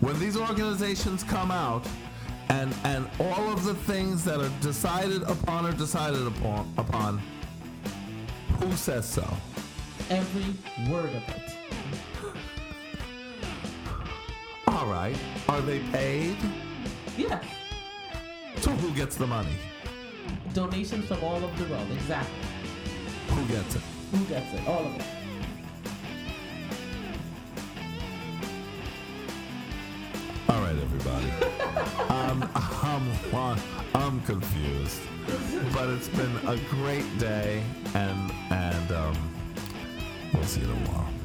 [0.00, 1.86] When these organizations come out
[2.50, 7.22] and and all of the things that are decided upon are decided upon upon
[8.58, 9.26] who says so?
[10.10, 10.54] Every
[10.92, 11.56] word of it.
[14.66, 15.16] All right.
[15.48, 16.36] Are they paid?
[17.16, 17.44] Yes.
[18.56, 19.54] So who gets the money?
[20.52, 21.90] Donations from all over the world.
[21.92, 22.34] Exactly.
[23.28, 23.82] Who gets it?
[24.12, 24.68] Who gets it?
[24.68, 25.19] All of it.
[30.72, 31.30] Right, everybody.
[32.08, 33.58] um, I'm,
[33.94, 35.00] I'm confused,
[35.72, 37.62] but it's been a great day,
[37.94, 39.30] and and um,
[40.32, 41.19] we'll see you tomorrow.